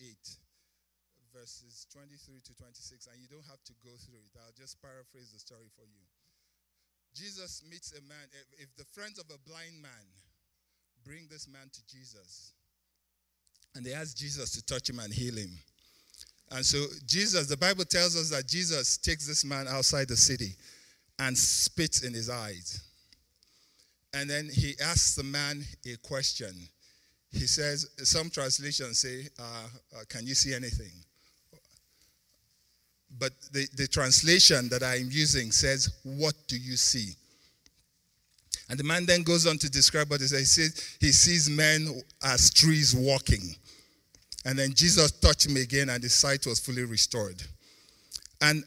[0.00, 0.16] 8,
[1.34, 4.32] verses 23 to 26, and you don't have to go through it.
[4.38, 6.04] I'll just paraphrase the story for you.
[7.14, 8.26] Jesus meets a man.
[8.58, 10.06] If the friends of a blind man
[11.04, 12.52] bring this man to Jesus,
[13.74, 15.50] and they ask Jesus to touch him and heal him.
[16.50, 20.56] And so, Jesus, the Bible tells us that Jesus takes this man outside the city
[21.18, 22.82] and spits in his eyes.
[24.14, 26.54] And then he asks the man a question.
[27.30, 29.42] He says, some translations say, uh,
[29.96, 30.92] uh, Can you see anything?
[33.18, 37.14] But the, the translation that I'm using says, What do you see?
[38.70, 40.40] And the man then goes on to describe what he says.
[40.40, 43.54] He says he sees men as trees walking.
[44.44, 47.42] And then Jesus touched him again, and his sight was fully restored.
[48.40, 48.62] And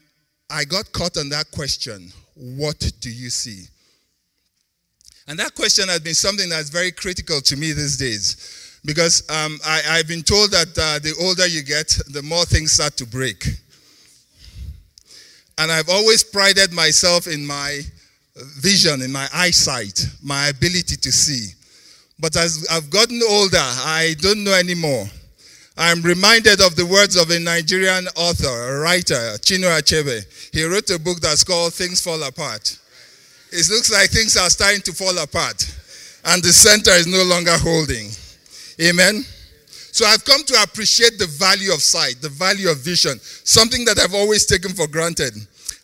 [0.50, 3.66] I got caught on that question What do you see?
[5.28, 9.58] And that question has been something that's very critical to me these days because um,
[9.64, 13.06] I, have been told that uh, the older you get, the more things start to
[13.06, 13.46] break.
[15.58, 17.80] And I've always prided myself in my
[18.36, 21.54] vision, in my eyesight, my ability to see.
[22.18, 25.06] But as I've gotten older, I don't know anymore.
[25.76, 30.24] I'm reminded of the words of a Nigerian author, a writer, Chinua Achebe.
[30.52, 32.78] He wrote a book that's called Things Fall Apart.
[33.52, 35.62] It looks like things are starting to fall apart,
[36.24, 38.08] and the center is no longer holding.
[38.80, 39.24] Amen.
[39.92, 44.00] So I've come to appreciate the value of sight, the value of vision, something that
[44.00, 45.34] I've always taken for granted.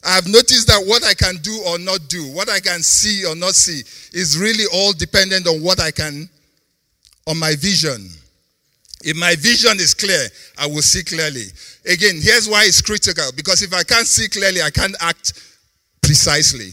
[0.02, 3.36] I've noticed that what I can do or not do, what I can see or
[3.36, 3.80] not see,
[4.16, 6.26] is really all dependent on what I can,
[7.26, 8.08] on my vision.
[9.02, 10.26] If my vision is clear,
[10.58, 11.44] I will see clearly.
[11.84, 15.34] Again, here's why it's critical because if I can't see clearly, I can't act
[16.02, 16.70] precisely.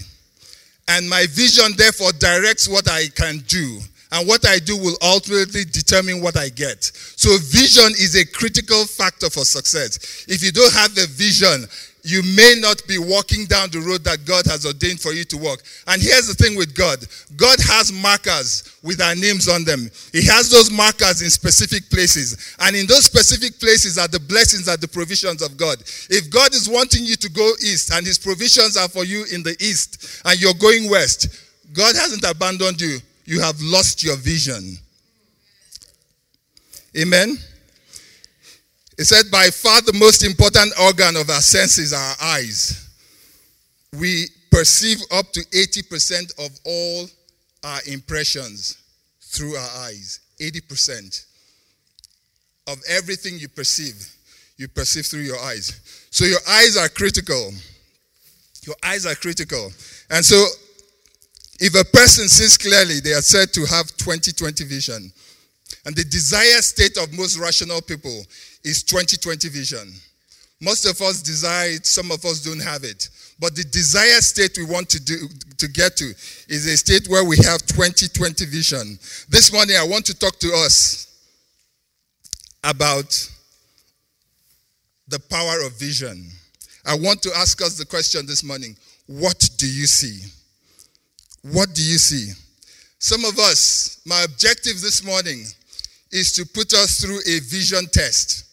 [0.88, 3.80] And my vision, therefore, directs what I can do.
[4.12, 6.84] And what I do will ultimately determine what I get.
[7.16, 10.26] So, vision is a critical factor for success.
[10.28, 11.66] If you don't have a vision,
[12.06, 15.38] you may not be walking down the road that God has ordained for you to
[15.38, 15.64] walk.
[15.88, 17.00] And here's the thing with God
[17.36, 19.90] God has markers with our names on them.
[20.12, 22.56] He has those markers in specific places.
[22.60, 25.82] And in those specific places are the blessings and the provisions of God.
[26.10, 29.42] If God is wanting you to go east and his provisions are for you in
[29.42, 31.28] the east and you're going west,
[31.74, 33.00] God hasn't abandoned you.
[33.26, 34.78] You have lost your vision.
[36.96, 37.40] Amen.
[38.98, 42.90] It said, by far the most important organ of our senses are our eyes.
[43.98, 47.10] We perceive up to 80% of all
[47.64, 48.78] our impressions
[49.22, 50.20] through our eyes.
[50.40, 51.26] 80%
[52.68, 53.96] of everything you perceive,
[54.58, 55.80] you perceive through your eyes.
[56.10, 57.54] So your eyes are critical.
[58.64, 59.72] Your eyes are critical.
[60.10, 60.46] And so
[61.60, 65.12] if a person sees clearly, they are said to have 20/20 vision.
[65.86, 68.26] And the desired state of most rational people
[68.66, 69.94] is 2020 vision.
[70.60, 73.10] Most of us desire it, some of us don't have it.
[73.40, 75.28] But the desired state we want to do
[75.58, 76.06] to get to
[76.50, 78.98] is a state where we have 2020 vision.
[79.30, 81.08] This morning I want to talk to us
[82.64, 83.30] about
[85.08, 86.26] the power of vision.
[86.86, 88.76] I want to ask us the question this morning,
[89.06, 90.28] what do you see?
[91.52, 92.32] What do you see?
[92.98, 95.44] Some of us, my objective this morning
[96.12, 98.45] is to put us through a vision test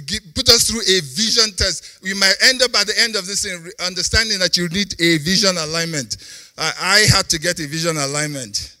[0.00, 2.00] to put us through a vision test.
[2.02, 5.18] We might end up at the end of this in understanding that you need a
[5.18, 6.16] vision alignment.
[6.56, 8.76] I, I had to get a vision alignment.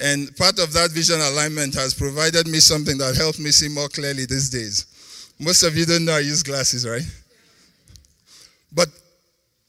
[0.00, 3.88] And part of that vision alignment has provided me something that helps me see more
[3.88, 4.86] clearly these days.
[5.38, 7.02] Most of you don't know I use glasses, right?
[8.72, 8.88] But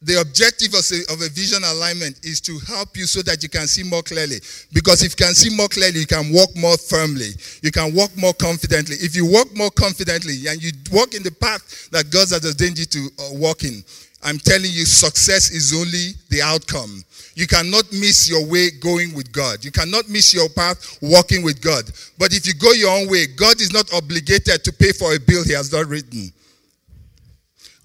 [0.03, 3.49] the objective of a, of a, vision alignment is to help you so that you
[3.49, 4.37] can see more clearly.
[4.73, 7.31] Because if you can see more clearly, you can walk more firmly.
[7.61, 8.97] You can walk more confidently.
[8.99, 12.79] If you walk more confidently and you walk in the path that God has ordained
[12.79, 13.83] you to uh, walk in,
[14.23, 17.03] I'm telling you, success is only the outcome.
[17.35, 19.65] You cannot miss your way going with God.
[19.65, 21.83] You cannot miss your path walking with God.
[22.17, 25.19] But if you go your own way, God is not obligated to pay for a
[25.19, 26.31] bill he has not written.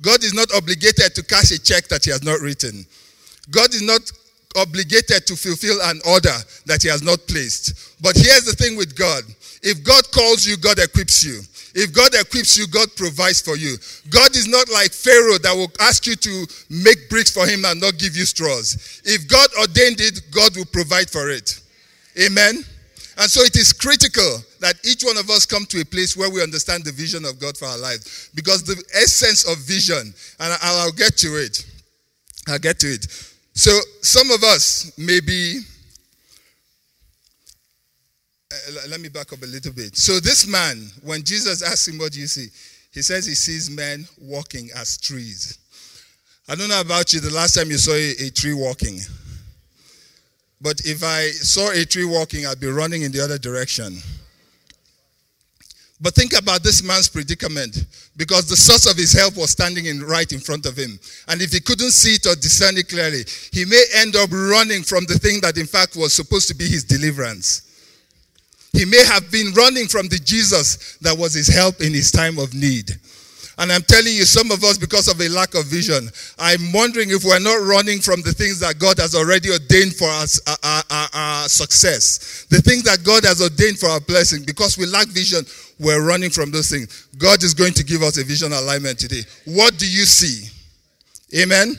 [0.00, 2.86] God is not obligated to cash a check that he has not written.
[3.50, 4.00] God is not
[4.56, 6.34] obligated to fulfill an order
[6.66, 8.00] that he has not placed.
[8.00, 9.24] But here's the thing with God
[9.62, 11.40] if God calls you, God equips you.
[11.74, 13.76] If God equips you, God provides for you.
[14.08, 17.80] God is not like Pharaoh that will ask you to make bricks for him and
[17.80, 19.02] not give you straws.
[19.04, 21.60] If God ordained it, God will provide for it.
[22.20, 22.64] Amen.
[23.18, 26.30] And so it is critical that each one of us come to a place where
[26.30, 28.30] we understand the vision of God for our lives.
[28.32, 31.66] Because the essence of vision, and I'll get to it.
[32.46, 33.06] I'll get to it.
[33.54, 35.60] So some of us may be
[38.50, 39.94] uh, let me back up a little bit.
[39.94, 42.48] So, this man, when Jesus asked him, What do you see?
[42.94, 45.58] He says he sees men walking as trees.
[46.48, 49.00] I don't know about you the last time you saw a tree walking.
[50.60, 53.98] But if I saw a tree walking, I'd be running in the other direction.
[56.00, 57.84] But think about this man's predicament
[58.16, 60.98] because the source of his help was standing in, right in front of him.
[61.26, 64.82] And if he couldn't see it or discern it clearly, he may end up running
[64.82, 67.62] from the thing that, in fact, was supposed to be his deliverance.
[68.72, 72.38] He may have been running from the Jesus that was his help in his time
[72.38, 72.90] of need.
[73.58, 76.08] And I'm telling you, some of us, because of a lack of vision,
[76.38, 80.08] I'm wondering if we're not running from the things that God has already ordained for
[80.08, 82.46] us, our, our, our, our success.
[82.50, 84.44] The things that God has ordained for our blessing.
[84.46, 85.44] Because we lack vision,
[85.80, 87.08] we're running from those things.
[87.18, 89.22] God is going to give us a vision alignment today.
[89.44, 90.48] What do you see?
[91.36, 91.74] Amen?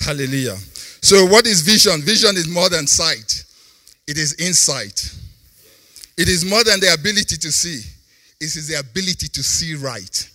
[0.00, 0.56] Hallelujah.
[1.00, 2.02] So, what is vision?
[2.02, 3.44] Vision is more than sight,
[4.08, 5.14] it is insight.
[6.16, 7.80] It is more than the ability to see,
[8.40, 10.28] it is the ability to see right.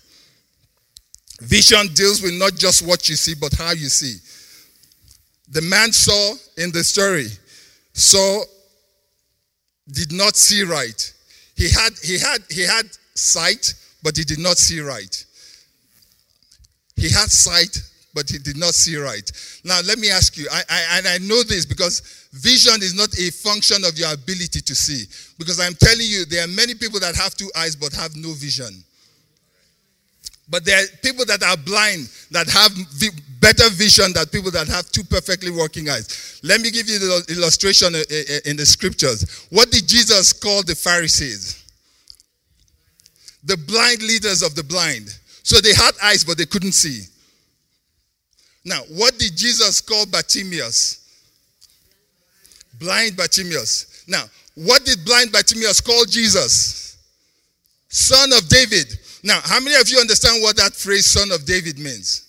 [1.42, 4.18] Vision deals with not just what you see, but how you see.
[5.50, 7.28] The man saw in the story,
[7.94, 8.44] saw,
[9.92, 11.14] did not see right.
[11.56, 12.86] He had, he had, he had
[13.16, 15.26] sight, but he did not see right.
[16.96, 17.78] He had sight,
[18.14, 19.30] but he did not see right.
[19.64, 23.10] Now, let me ask you, I, I, and I know this because vision is not
[23.18, 25.06] a function of your ability to see.
[25.38, 28.34] Because I'm telling you, there are many people that have two eyes but have no
[28.34, 28.84] vision.
[30.50, 32.72] But there are people that are blind that have
[33.40, 36.40] better vision than people that have two perfectly working eyes.
[36.44, 39.48] Let me give you the illustration uh, uh, in the scriptures.
[39.50, 41.64] What did Jesus call the Pharisees?
[43.44, 45.18] The blind leaders of the blind.
[45.44, 47.04] So they had eyes, but they couldn't see.
[48.66, 51.00] Now, what did Jesus call Bartimaeus?
[52.80, 54.06] Blind Bartimaeus.
[54.08, 54.24] Now,
[54.56, 56.98] what did blind Bartimaeus call Jesus?
[57.90, 58.88] Son of David.
[59.24, 62.28] Now, how many of you understand what that phrase, son of David, means?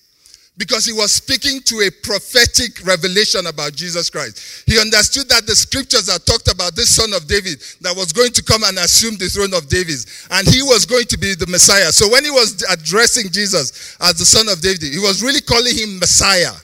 [0.56, 4.62] Because he was speaking to a prophetic revelation about Jesus Christ.
[4.66, 8.30] He understood that the scriptures that talked about this son of David that was going
[8.30, 9.98] to come and assume the throne of David.
[10.30, 11.90] And he was going to be the Messiah.
[11.90, 15.74] So when he was addressing Jesus as the son of David, he was really calling
[15.74, 16.54] him Messiah.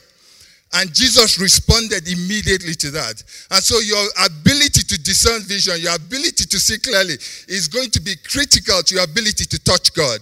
[0.73, 3.23] And Jesus responded immediately to that.
[3.51, 7.15] And so your ability to discern vision, your ability to see clearly
[7.47, 10.19] is going to be critical to your ability to touch God.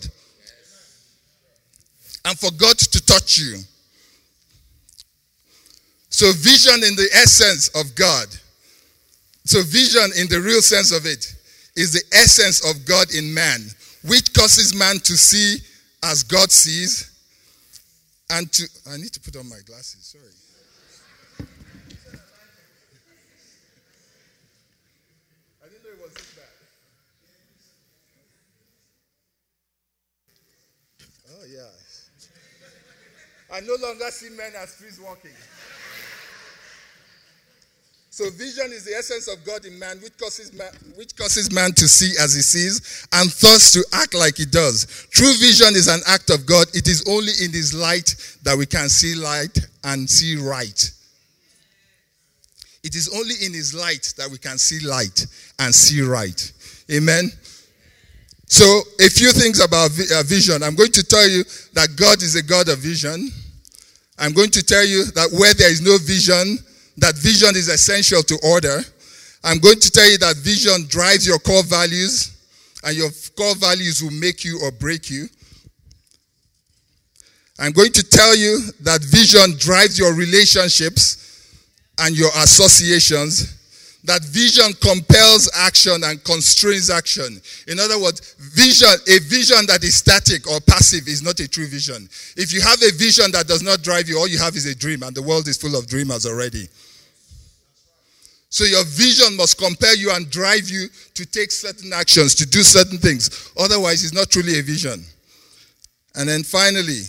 [2.25, 3.57] And for God to touch you.
[6.10, 8.28] So vision in the essence of God.
[9.45, 11.36] So vision in the real sense of it
[11.75, 13.62] is the essence of God in man,
[14.04, 15.57] which causes man to see
[16.04, 17.10] as God sees
[18.31, 20.39] and to I need to put on my glasses, sorry.
[33.60, 35.32] I no longer see men as trees walking.
[38.10, 41.74] So vision is the essence of God in man, which causes man, which causes man
[41.74, 45.08] to see as he sees, and thus to act like he does.
[45.12, 46.68] True vision is an act of God.
[46.74, 50.92] It is only in His light that we can see light and see right.
[52.84, 55.28] It is only in His light that we can see light
[55.60, 56.54] and see right.
[56.90, 57.30] Amen.
[58.48, 60.64] So, a few things about uh, vision.
[60.64, 61.44] I'm going to tell you
[61.74, 63.30] that God is a God of vision.
[64.19, 66.59] I'm going to tell you that where there is no vision,
[66.97, 68.81] that vision is essential to order.
[69.44, 72.35] I'm going to tell you that vision drives your core values,
[72.83, 75.28] and your core values will make you or break you.
[77.57, 81.26] I'm going to tell you that vision drives your relationships
[81.97, 83.58] and your associations
[84.06, 87.42] that vision compels action and constrains action.
[87.68, 91.68] In other words, vision, a vision that is static or passive is not a true
[91.68, 92.08] vision.
[92.38, 94.76] If you have a vision that does not drive you, all you have is a
[94.76, 96.70] dream, and the world is full of dreamers already.
[98.50, 102.64] So your vision must compel you and drive you to take certain actions, to do
[102.64, 103.52] certain things.
[103.58, 105.04] Otherwise, it's not truly a vision.
[106.16, 107.04] And then finally,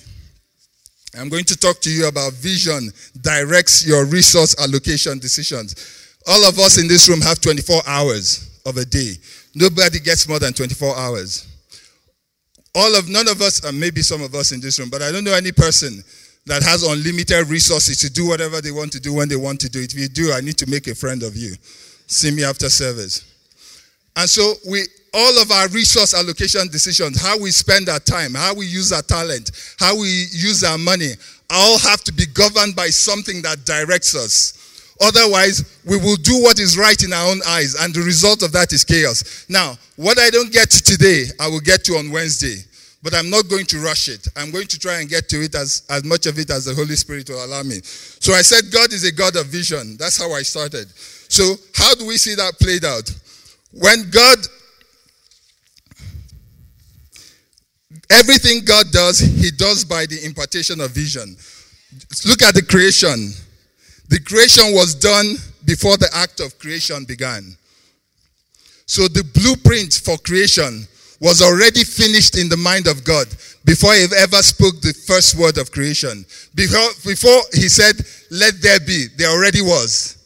[1.18, 2.92] I'm going to talk to you about vision
[3.22, 5.99] directs your resource allocation decisions.
[6.26, 9.14] All of us in this room have 24 hours of a day.
[9.54, 11.46] Nobody gets more than 24 hours.
[12.74, 15.10] All of none of us, and maybe some of us in this room, but I
[15.10, 16.04] don't know any person
[16.46, 19.68] that has unlimited resources to do whatever they want to do when they want to
[19.68, 19.92] do it.
[19.92, 21.54] If you do, I need to make a friend of you.
[22.06, 23.24] See me after service.
[24.16, 28.54] And so we all of our resource allocation decisions, how we spend our time, how
[28.54, 31.12] we use our talent, how we use our money,
[31.50, 34.69] all have to be governed by something that directs us.
[35.00, 38.52] Otherwise, we will do what is right in our own eyes, and the result of
[38.52, 39.46] that is chaos.
[39.48, 42.56] Now, what I don't get today, I will get to on Wednesday.
[43.02, 44.28] But I'm not going to rush it.
[44.36, 46.74] I'm going to try and get to it as, as much of it as the
[46.74, 47.80] Holy Spirit will allow me.
[47.82, 49.96] So I said, God is a God of vision.
[49.98, 50.86] That's how I started.
[51.30, 53.10] So, how do we see that played out?
[53.72, 54.38] When God,
[58.10, 61.36] everything God does, He does by the impartation of vision.
[62.26, 63.32] Look at the creation.
[64.10, 67.56] The creation was done before the act of creation began.
[68.84, 70.86] So the blueprint for creation
[71.20, 73.28] was already finished in the mind of God
[73.64, 76.24] before he ever spoke the first word of creation.
[76.56, 80.16] Before, before he said, Let there be, there already was.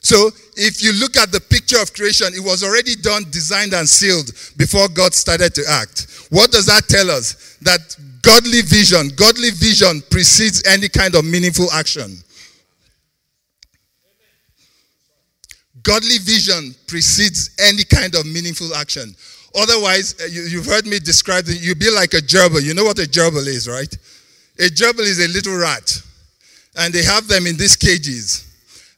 [0.00, 3.86] So if you look at the picture of creation, it was already done, designed, and
[3.86, 6.26] sealed before God started to act.
[6.30, 7.58] What does that tell us?
[7.60, 7.80] That
[8.22, 12.16] godly vision, godly vision precedes any kind of meaningful action.
[15.82, 19.14] Godly vision precedes any kind of meaningful action.
[19.54, 22.62] Otherwise, uh, you, have heard me describe it, you'll be like a gerbil.
[22.62, 23.92] You know what a gerbil is, right?
[24.58, 26.02] A gerbil is a little rat.
[26.76, 28.46] And they have them in these cages.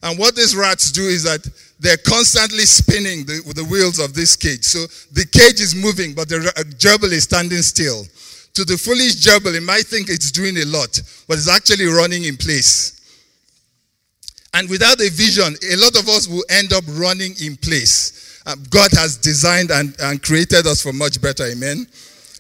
[0.03, 1.47] And what these rats do is that
[1.79, 4.65] they're constantly spinning the, the wheels of this cage.
[4.65, 6.39] So the cage is moving, but the
[6.79, 8.05] gerbil is standing still.
[8.55, 12.25] To the foolish gerbil, it might think it's doing a lot, but it's actually running
[12.25, 13.01] in place.
[14.55, 18.43] And without a vision, a lot of us will end up running in place.
[18.45, 21.45] Um, God has designed and, and created us for much better.
[21.45, 21.87] Amen.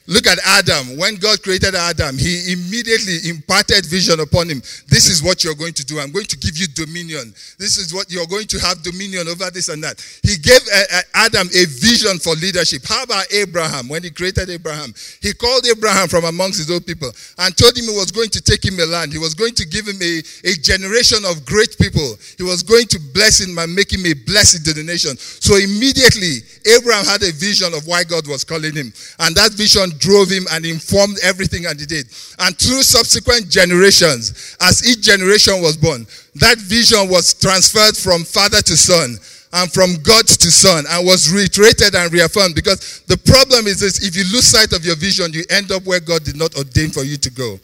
[0.06, 0.96] Look at Adam.
[0.96, 4.58] When God created Adam, he immediately imparted vision upon him.
[4.88, 6.00] This is what you're going to do.
[6.00, 7.32] I'm going to give you dominion.
[7.58, 10.02] This is what you're going to have dominion over this and that.
[10.22, 12.82] He gave uh, uh, Adam a vision for leadership.
[12.84, 13.88] How about Abraham?
[13.88, 17.84] When he created Abraham, he called Abraham from amongst his own people and told him
[17.84, 19.12] he was going to take him a land.
[19.12, 22.16] He was going to give him a, a generation of great people.
[22.36, 25.16] He was going to bless him and make him a blessing to the nation.
[25.16, 28.92] So immediately, Abraham had a vision of why God was calling him.
[29.20, 32.06] And that vision drove him and informed everything that he did.
[32.38, 36.06] And through subsequent generations, as each generation was born,
[36.36, 39.16] that vision was transferred from father to son
[39.54, 44.02] and from God to son and was reiterated and reaffirmed because the problem is this
[44.02, 46.90] if you lose sight of your vision, you end up where God did not ordain
[46.90, 47.58] for you to go.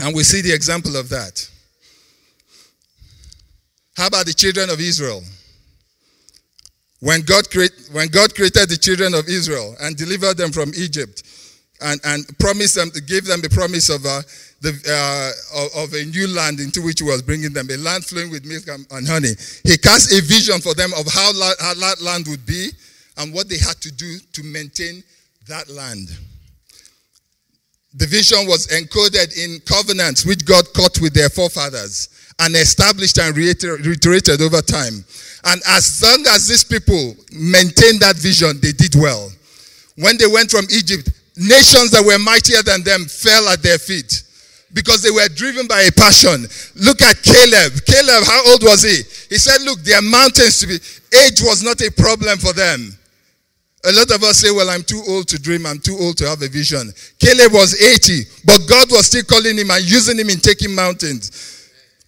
[0.00, 1.48] And we see the example of that.
[3.96, 5.22] How about the children of Israel?
[7.00, 11.22] When God, create, when God created the children of Israel and delivered them from Egypt
[11.80, 14.20] and, and promised them, gave them the promise of, uh,
[14.60, 18.30] the, uh, of a new land into which he was bringing them, a land flowing
[18.30, 19.32] with milk and honey,
[19.64, 22.68] he cast a vision for them of how, la- how that land would be
[23.16, 25.02] and what they had to do to maintain
[25.48, 26.08] that land.
[27.94, 33.36] The vision was encoded in covenants which God cut with their forefathers and established and
[33.36, 35.04] reiterated over time.
[35.44, 39.30] And as long as these people maintained that vision, they did well.
[39.96, 44.22] When they went from Egypt, nations that were mightier than them fell at their feet
[44.72, 46.46] because they were driven by a passion.
[46.76, 47.72] Look at Caleb.
[47.84, 49.02] Caleb, how old was he?
[49.28, 50.74] He said, Look, there are mountains to be.
[50.74, 52.96] Age was not a problem for them.
[53.84, 56.28] A lot of us say, Well, I'm too old to dream, I'm too old to
[56.28, 56.92] have a vision.
[57.18, 61.58] Caleb was 80, but God was still calling him and using him in taking mountains.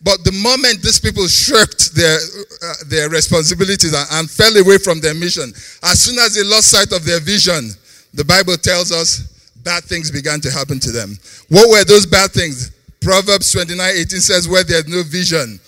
[0.02, 5.00] But the moment these people shirked their, uh, their responsibilities and, and fell away from
[5.00, 5.50] their mission,
[5.82, 7.70] as soon as they lost sight of their vision,
[8.12, 9.20] the Bible tells us
[9.62, 11.16] bad things began to happen to them.
[11.48, 12.72] What were those bad things?
[13.00, 15.60] Proverbs 29 18 says, Where there's no vision,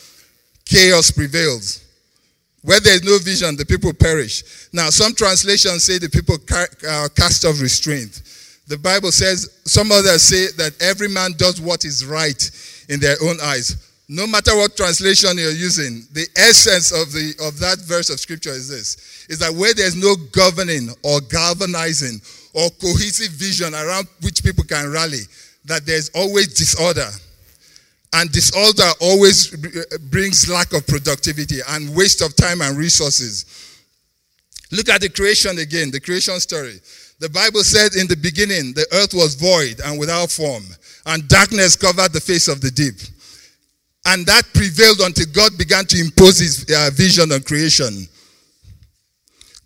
[0.65, 1.84] chaos prevails.
[2.65, 4.43] Where there's no vision, the people perish.
[4.73, 8.23] Now, some translations say the people uh, cast off restraint.
[8.67, 12.51] The Bible says, some others say that every man does what is right
[12.89, 13.77] in their own eyes
[14.09, 18.51] no matter what translation you're using, the essence of, the, of that verse of scripture
[18.51, 22.21] is this is that where there's no governing or galvanizing
[22.53, 25.23] or cohesive vision around which people can rally,
[25.65, 27.09] that there's always disorder.
[28.15, 29.49] And disorder always
[30.09, 33.45] brings lack of productivity and waste of time and resources.
[34.71, 36.81] Look at the creation again, the creation story.
[37.19, 40.63] The Bible said in the beginning, the earth was void and without form,
[41.07, 42.95] and darkness covered the face of the deep.
[44.07, 48.07] And that prevailed until God began to impose his uh, vision on creation.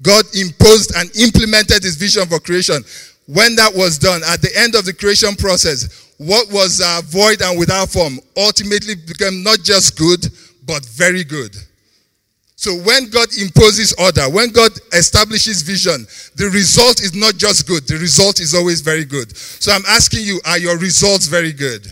[0.00, 2.83] God imposed and implemented his vision for creation.
[3.26, 7.40] When that was done, at the end of the creation process, what was uh, void
[7.42, 10.26] and without form ultimately became not just good,
[10.66, 11.56] but very good.
[12.56, 17.87] So when God imposes order, when God establishes vision, the result is not just good,
[17.87, 19.37] the result is always very good.
[19.37, 21.87] So I'm asking you, are your results very good?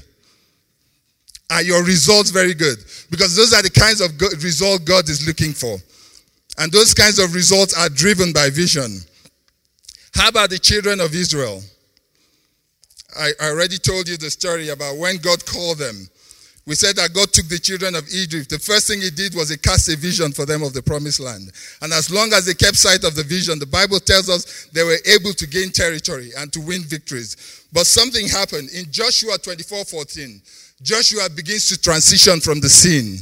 [1.51, 2.79] Are your results very good?
[3.11, 4.11] Because those are the kinds of
[4.43, 5.79] result God is looking for.
[6.59, 8.99] And those kinds of results are driven by vision.
[10.15, 11.63] How about the children of Israel?
[13.19, 16.09] I, already told you the story about when God called them.
[16.67, 18.51] We said that God took the children of Egypt.
[18.51, 21.21] The first thing he did was he cast a vision for them of the promised
[21.21, 21.53] land.
[21.81, 24.83] And as long as they kept sight of the vision, the Bible tells us they
[24.83, 27.67] were able to gain territory and to win victories.
[27.73, 28.71] But something happened.
[28.71, 30.43] In Joshua 24 14,
[30.83, 33.19] Joshua begins to transition from the scene.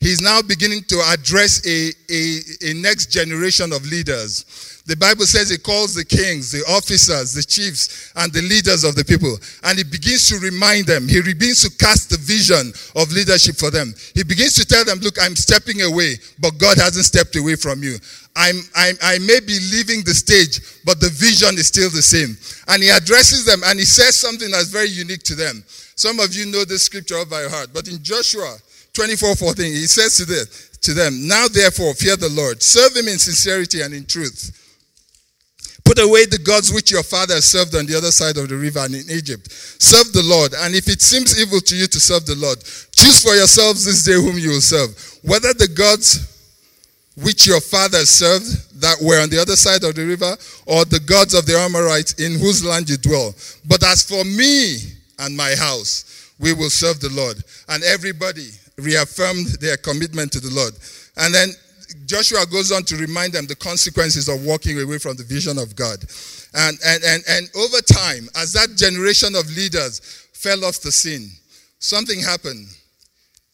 [0.00, 4.75] He's now beginning to address a, a, a next generation of leaders.
[4.86, 8.94] The Bible says he calls the kings, the officers, the chiefs, and the leaders of
[8.94, 9.34] the people.
[9.64, 11.08] And he begins to remind them.
[11.08, 13.94] He begins to cast the vision of leadership for them.
[14.14, 17.82] He begins to tell them, look, I'm stepping away, but God hasn't stepped away from
[17.82, 17.98] you.
[18.38, 22.38] I'm, I'm, i may be leaving the stage, but the vision is still the same.
[22.70, 25.64] And he addresses them and he says something that's very unique to them.
[25.66, 28.54] Some of you know this scripture by heart, but in Joshua
[28.92, 30.46] 24 14, he says to, the,
[30.82, 34.62] to them, Now therefore, fear the Lord, serve him in sincerity and in truth.
[35.86, 38.80] Put away the gods which your father served on the other side of the river
[38.80, 39.50] and in Egypt.
[39.52, 40.52] Serve the Lord.
[40.58, 42.58] And if it seems evil to you to serve the Lord,
[42.90, 44.90] choose for yourselves this day whom you will serve.
[45.22, 46.26] Whether the gods
[47.22, 51.00] which your fathers served that were on the other side of the river, or the
[51.00, 53.34] gods of the Amorites in whose land you dwell.
[53.64, 54.78] But as for me
[55.18, 57.42] and my house, we will serve the Lord.
[57.68, 60.74] And everybody reaffirmed their commitment to the Lord.
[61.16, 61.50] And then
[62.04, 65.74] Joshua goes on to remind them the consequences of walking away from the vision of
[65.74, 65.98] God.
[66.54, 70.00] And, and, and, and over time, as that generation of leaders
[70.32, 71.30] fell off the scene,
[71.78, 72.66] something happened.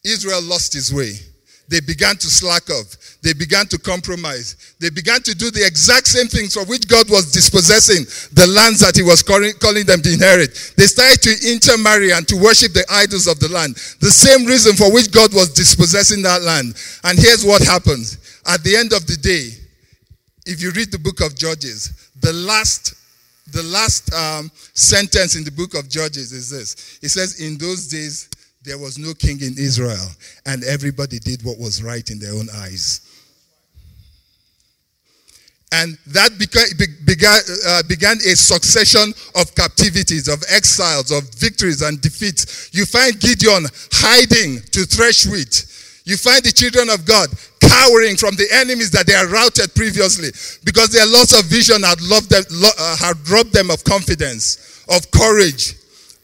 [0.05, 1.13] Israel lost his way.
[1.73, 3.17] They began to slack off.
[3.23, 4.75] They began to compromise.
[4.79, 8.81] They began to do the exact same things for which God was dispossessing the lands
[8.81, 10.53] that He was calling, calling them to inherit.
[10.77, 13.77] They started to intermarry and to worship the idols of the land.
[14.05, 16.75] The same reason for which God was dispossessing that land.
[17.05, 19.51] And here's what happens at the end of the day,
[20.47, 22.95] if you read the book of Judges, the last
[23.53, 26.99] the last um, sentence in the book of Judges is this.
[27.03, 28.31] It says, In those days,
[28.63, 30.09] there was no king in Israel,
[30.47, 33.01] and everybody did what was right in their own eyes.
[35.75, 42.69] And that began, uh, began a succession of captivities, of exiles, of victories and defeats.
[42.75, 45.65] You find Gideon hiding to thresh wheat.
[46.05, 47.29] You find the children of God
[47.63, 50.31] cowering from the enemies that they had routed previously
[50.65, 55.75] because their loss of vision had, them, uh, had robbed them of confidence, of courage,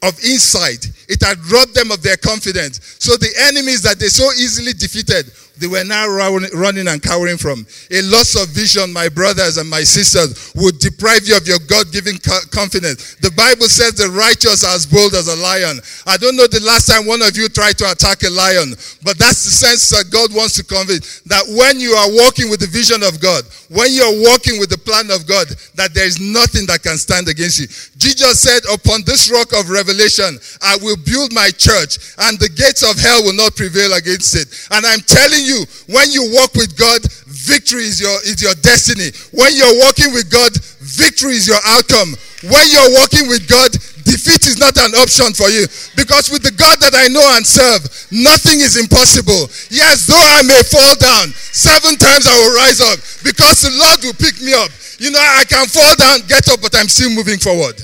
[0.03, 0.87] of insight.
[1.09, 2.99] It had robbed them of their confidence.
[2.99, 7.67] So the enemies that they so easily defeated they were now running and cowering from.
[7.91, 11.93] A loss of vision, my brothers and my sisters, would deprive you of your God
[11.93, 12.19] given
[12.51, 13.17] confidence.
[13.17, 15.81] The Bible says the righteous are as bold as a lion.
[16.07, 19.19] I don't know the last time one of you tried to attack a lion, but
[19.19, 21.01] that's the sense that God wants to convey
[21.33, 24.79] that when you are walking with the vision of God, when you're walking with the
[24.79, 27.69] plan of God, that there is nothing that can stand against you.
[27.97, 32.85] Jesus said, Upon this rock of revelation, I will build my church, and the gates
[32.85, 34.49] of hell will not prevail against it.
[34.71, 35.48] And I'm telling you,
[35.89, 39.11] when you walk with God, victory is your, is your destiny.
[39.33, 42.13] When you're walking with God, victory is your outcome.
[42.45, 43.73] When you're walking with God,
[44.05, 45.67] defeat is not an option for you.
[45.97, 49.49] Because with the God that I know and serve, nothing is impossible.
[49.73, 54.05] Yes, though I may fall down, seven times I will rise up because the Lord
[54.05, 54.71] will pick me up.
[54.99, 57.77] You know, I can fall down, get up, but I'm still moving forward.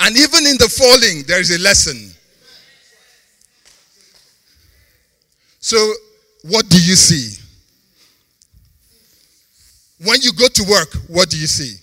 [0.00, 2.11] And even in the falling, there is a lesson.
[5.62, 5.78] So,
[6.42, 7.40] what do you see?
[10.04, 11.78] When you go to work, what do you see?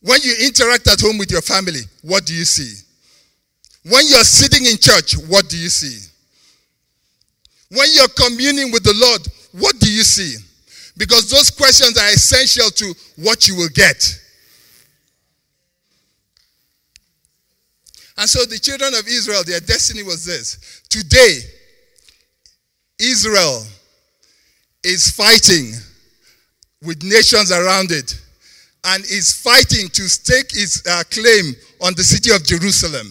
[0.00, 2.84] When you interact at home with your family, what do you see?
[3.90, 5.98] When you're sitting in church, what do you see?
[7.76, 9.26] When you're communing with the Lord,
[9.60, 10.36] what do you see?
[10.96, 13.96] Because those questions are essential to what you will get.
[18.16, 20.82] And so the children of Israel, their destiny was this.
[20.88, 21.40] Today,
[22.98, 23.64] Israel
[24.82, 25.72] is fighting
[26.82, 28.20] with nations around it
[28.84, 33.06] and is fighting to stake its uh, claim on the city of Jerusalem.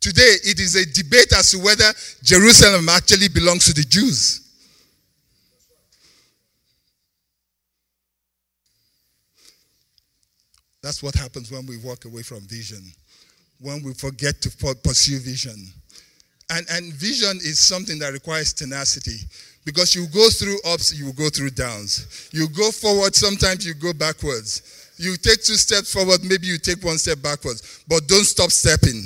[0.00, 1.90] Today, it is a debate as to whether
[2.22, 4.40] Jerusalem actually belongs to the Jews.
[10.82, 12.82] That's what happens when we walk away from vision,
[13.58, 14.50] when we forget to
[14.82, 15.56] pursue vision.
[16.50, 19.16] And, and vision is something that requires tenacity
[19.64, 22.28] because you go through ups, you go through downs.
[22.32, 24.92] You go forward, sometimes you go backwards.
[24.96, 29.04] You take two steps forward, maybe you take one step backwards, but don't stop stepping.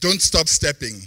[0.00, 1.00] Don't stop stepping.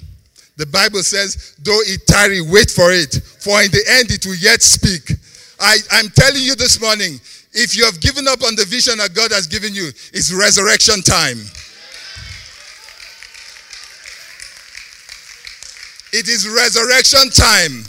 [0.57, 4.35] The Bible says, though it tarry, wait for it, for in the end it will
[4.35, 5.17] yet speak.
[5.59, 7.19] I, I'm telling you this morning,
[7.53, 11.01] if you have given up on the vision that God has given you, it's resurrection
[11.01, 11.37] time.
[16.13, 17.86] It is resurrection time.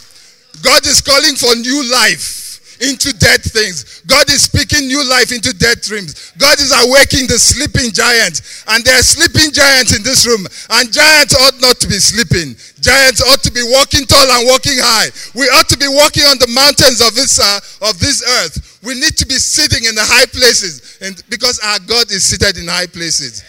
[0.63, 2.43] God is calling for new life
[2.83, 4.03] into dead things.
[4.07, 6.33] God is speaking new life into dead dreams.
[6.39, 8.65] God is awakening the sleeping giants.
[8.67, 10.47] And there are sleeping giants in this room.
[10.71, 12.59] And giants ought not to be sleeping.
[12.83, 15.11] Giants ought to be walking tall and walking high.
[15.39, 18.81] We ought to be walking on the mountains of this, uh, of this earth.
[18.83, 22.59] We need to be sitting in the high places and because our God is seated
[22.59, 23.43] in high places.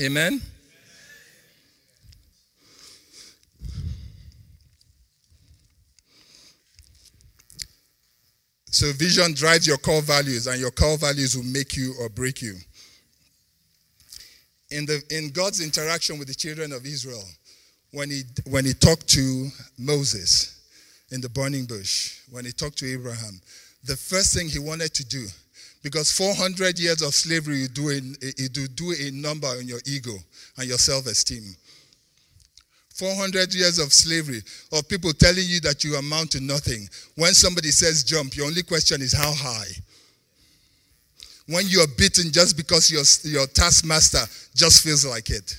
[0.00, 0.40] Amen.
[8.72, 12.40] So vision drives your core values, and your core values will make you or break
[12.40, 12.54] you.
[14.70, 17.22] In, the, in God's interaction with the children of Israel,
[17.90, 20.62] when he, when he talked to Moses
[21.10, 23.42] in the burning bush, when he talked to Abraham,
[23.84, 25.26] the first thing he wanted to do,
[25.82, 28.00] because 400 years of slavery, you do a,
[28.38, 30.14] you do a number on your ego
[30.56, 31.44] and your self esteem.
[32.94, 36.88] 400 years of slavery, of people telling you that you amount to nothing.
[37.16, 39.70] When somebody says jump, your only question is how high.
[41.46, 44.24] When you are beaten just because your, your taskmaster
[44.54, 45.58] just feels like it.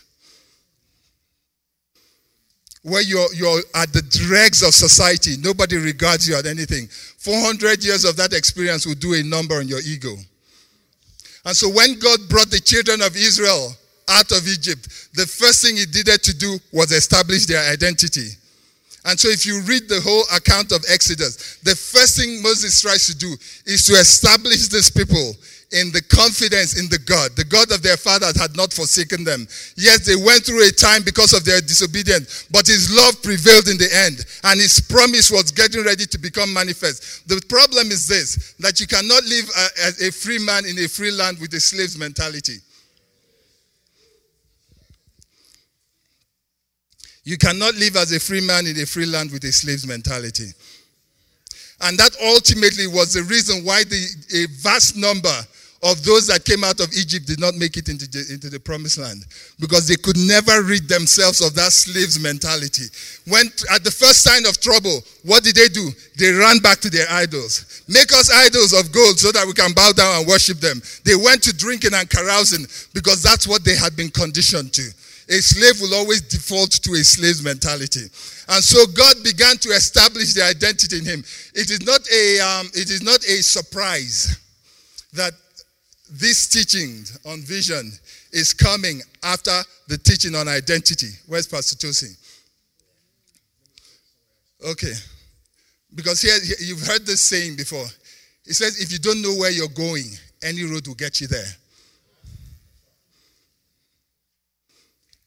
[2.84, 6.88] Where you're, you're at the dregs of society, nobody regards you as anything.
[6.88, 10.16] 400 years of that experience will do a number on your ego.
[11.46, 13.74] And so when God brought the children of Israel
[14.10, 18.30] out of Egypt, the first thing he needed to do was establish their identity.
[19.06, 23.06] And so, if you read the whole account of Exodus, the first thing Moses tries
[23.08, 23.36] to do
[23.66, 25.34] is to establish these people
[25.74, 27.36] in the confidence in the God.
[27.36, 29.48] The God of their fathers had not forsaken them.
[29.76, 33.78] Yes, they went through a time because of their disobedience, but his love prevailed in
[33.78, 37.28] the end, and his promise was getting ready to become manifest.
[37.28, 39.50] The problem is this that you cannot live
[39.84, 42.62] as a free man in a free land with a slave's mentality.
[47.24, 50.52] You cannot live as a free man in a free land with a slave's mentality.
[51.82, 55.34] And that ultimately was the reason why the, a vast number
[55.84, 58.60] of those that came out of Egypt did not make it into the, into the
[58.60, 59.26] promised land
[59.60, 62.88] because they could never rid themselves of that slave's mentality.
[63.28, 65.92] When at the first sign of trouble, what did they do?
[66.18, 67.84] They ran back to their idols.
[67.90, 70.82] Make us idols of gold so that we can bow down and worship them.
[71.04, 74.88] They went to drinking and carousing because that's what they had been conditioned to.
[75.30, 78.08] A slave will always default to a slave's mentality.
[78.50, 81.24] And so God began to establish the identity in him.
[81.54, 84.38] It is not a, um, it is not a surprise
[85.14, 85.34] that
[86.12, 87.92] this teaching on vision
[88.32, 89.52] is coming after
[89.88, 91.10] the teaching on identity.
[91.28, 92.18] Where's Pastor Tosi?
[94.72, 94.94] Okay.
[95.96, 97.86] Because here, you've heard this saying before.
[98.46, 100.06] He says, if you don't know where you're going,
[100.42, 101.46] any road will get you there.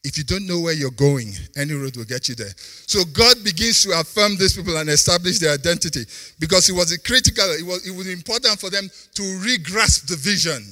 [0.06, 2.54] If you don't know where you're going, any road will get you there.
[2.86, 6.04] So God begins to affirm these people and establish their identity
[6.38, 10.62] because it was critical, it was, it was important for them to re-grasp the vision.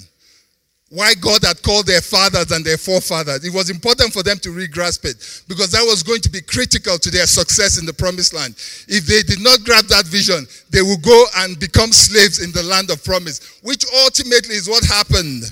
[0.91, 3.43] Why God had called their fathers and their forefathers.
[3.45, 5.17] It was important for them to re-grasp it
[5.49, 8.55] because that was going to be critical to their success in the promised land.
[8.87, 12.63] If they did not grab that vision, they would go and become slaves in the
[12.63, 15.43] land of promise, which ultimately is what happened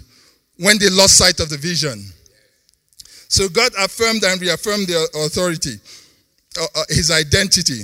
[0.59, 2.07] when they lost sight of the vision.
[3.33, 5.81] So God affirmed and reaffirmed the authority,
[6.61, 7.81] uh, uh, his identity.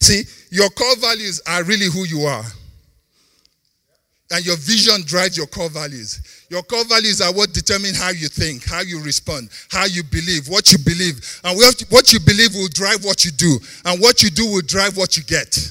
[0.00, 2.44] See, your core values are really who you are.
[4.30, 6.46] And your vision drives your core values.
[6.48, 10.48] Your core values are what determine how you think, how you respond, how you believe,
[10.48, 11.40] what you believe.
[11.44, 13.58] And what you believe will drive what you do.
[13.84, 15.70] And what you do will drive what you get.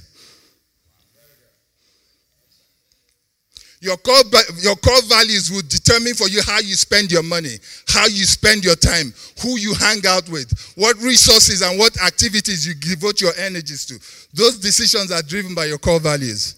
[3.80, 4.24] Your core,
[4.60, 8.66] your core values will determine for you how you spend your money, how you spend
[8.66, 13.34] your time, who you hang out with, what resources and what activities you devote your
[13.38, 14.00] energies to.
[14.34, 16.56] Those decisions are driven by your core values.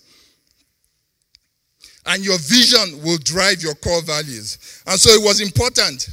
[2.05, 4.82] And your vision will drive your core values.
[4.88, 6.10] And so it was important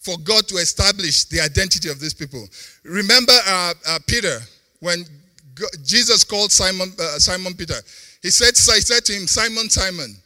[0.00, 2.48] for God to establish the identity of these people.
[2.82, 4.38] Remember uh, uh, Peter,
[4.80, 5.04] when
[5.54, 7.74] God, Jesus called Simon, uh, Simon Peter,
[8.22, 10.16] he said, he said to him, Simon, Simon,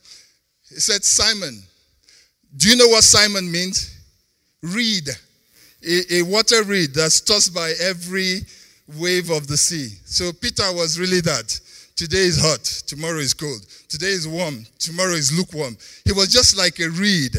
[0.70, 1.62] he said, Simon,
[2.56, 3.96] do you know what Simon means?
[4.62, 5.08] Reed.
[5.86, 8.40] A, a water reed that's tossed by every
[8.98, 9.88] wave of the sea.
[10.04, 11.60] So Peter was really that.
[11.96, 13.60] Today is hot, tomorrow is cold.
[13.88, 15.76] Today is warm, tomorrow is lukewarm.
[16.04, 17.36] He was just like a reed.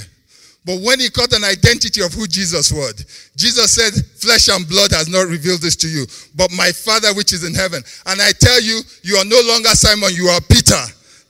[0.63, 4.91] But when he caught an identity of who Jesus was, Jesus said, Flesh and blood
[4.91, 7.82] has not revealed this to you, but my Father which is in heaven.
[8.06, 10.78] And I tell you, you are no longer Simon, you are Peter,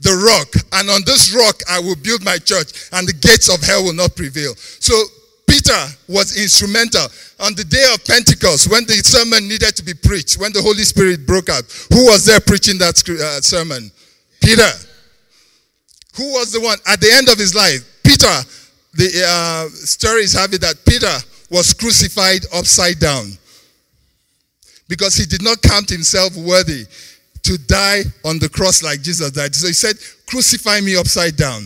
[0.01, 0.53] the rock.
[0.73, 3.93] And on this rock I will build my church, and the gates of hell will
[3.93, 4.55] not prevail.
[4.55, 4.93] So
[5.47, 7.07] Peter was instrumental
[7.39, 10.83] on the day of Pentecost when the sermon needed to be preached, when the Holy
[10.83, 11.63] Spirit broke out.
[11.93, 13.91] Who was there preaching that uh, sermon?
[14.41, 14.71] Peter.
[16.17, 17.87] Who was the one at the end of his life?
[18.03, 18.43] Peter
[18.93, 21.15] the uh, stories have it that Peter
[21.49, 23.37] was crucified upside down
[24.87, 26.85] because he did not count himself worthy
[27.43, 29.55] to die on the cross like Jesus died.
[29.55, 29.95] So he said,
[30.27, 31.63] Crucify me upside down.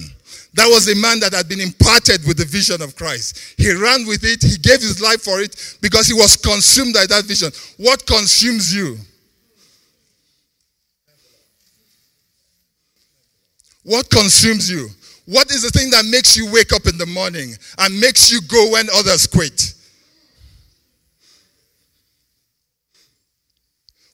[0.55, 3.55] That was a man that had been imparted with the vision of Christ.
[3.57, 7.05] He ran with it, he gave his life for it because he was consumed by
[7.07, 7.51] that vision.
[7.77, 8.97] What consumes you?
[13.83, 14.87] What consumes you?
[15.25, 18.39] What is the thing that makes you wake up in the morning and makes you
[18.47, 19.73] go when others quit?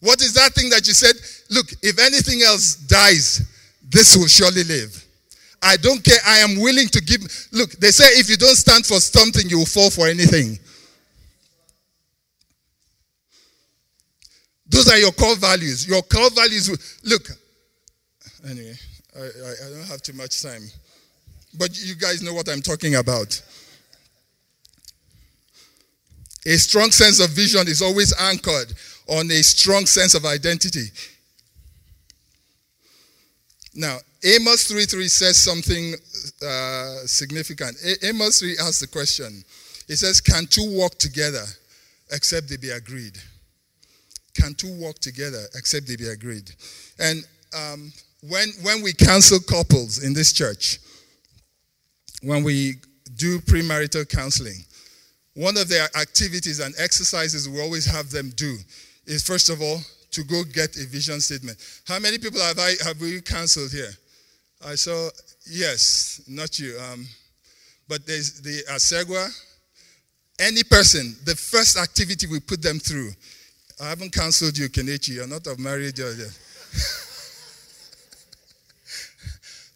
[0.02, 1.16] What is that thing that you said,
[1.52, 3.44] look, if anything else dies,
[3.88, 5.06] this will surely live?
[5.62, 6.18] I don't care.
[6.26, 7.22] I am willing to give.
[7.52, 10.58] Look, they say if you don't stand for something, you will fall for anything.
[14.68, 15.88] Those are your core values.
[15.88, 17.00] Your core values.
[17.04, 17.30] Look,
[18.50, 18.74] anyway,
[19.16, 20.64] I, I, I don't have too much time.
[21.60, 23.40] But you guys know what I'm talking about.
[26.46, 28.74] A strong sense of vision is always anchored
[29.08, 30.86] on a strong sense of identity.
[33.74, 35.96] Now, Amos 3:3 says something
[36.46, 37.78] uh, significant.
[37.84, 39.44] A- Amos 3 asks the question.
[39.88, 41.44] It says, Can two walk together
[42.12, 43.18] except they be agreed?
[44.34, 46.52] Can two walk together except they be agreed?
[47.00, 50.80] And um, when, when we counsel couples in this church,
[52.22, 52.76] when we
[53.16, 54.64] do premarital counseling,
[55.34, 58.58] one of the activities and exercises we always have them do
[59.06, 59.80] is first of all
[60.12, 61.58] to go get a vision statement.
[61.88, 63.92] How many people have I have we counseled here?
[64.66, 65.10] I saw
[65.50, 66.78] yes, not you.
[66.80, 67.08] Um,
[67.88, 69.30] but there's the Asegwa.
[70.40, 73.12] Any person, the first activity we put them through.
[73.82, 75.16] I haven't counseled you, Kenichi.
[75.16, 76.00] You're not of marriage.
[76.00, 76.08] yet.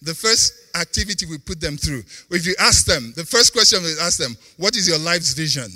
[0.02, 2.04] the first activity we put them through.
[2.30, 5.70] If you ask them, the first question we ask them, what is your life's vision?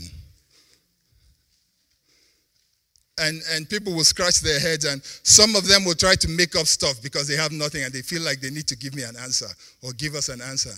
[3.19, 6.55] And, and people will scratch their heads, and some of them will try to make
[6.55, 9.03] up stuff because they have nothing and they feel like they need to give me
[9.03, 9.47] an answer
[9.83, 10.73] or give us an answer.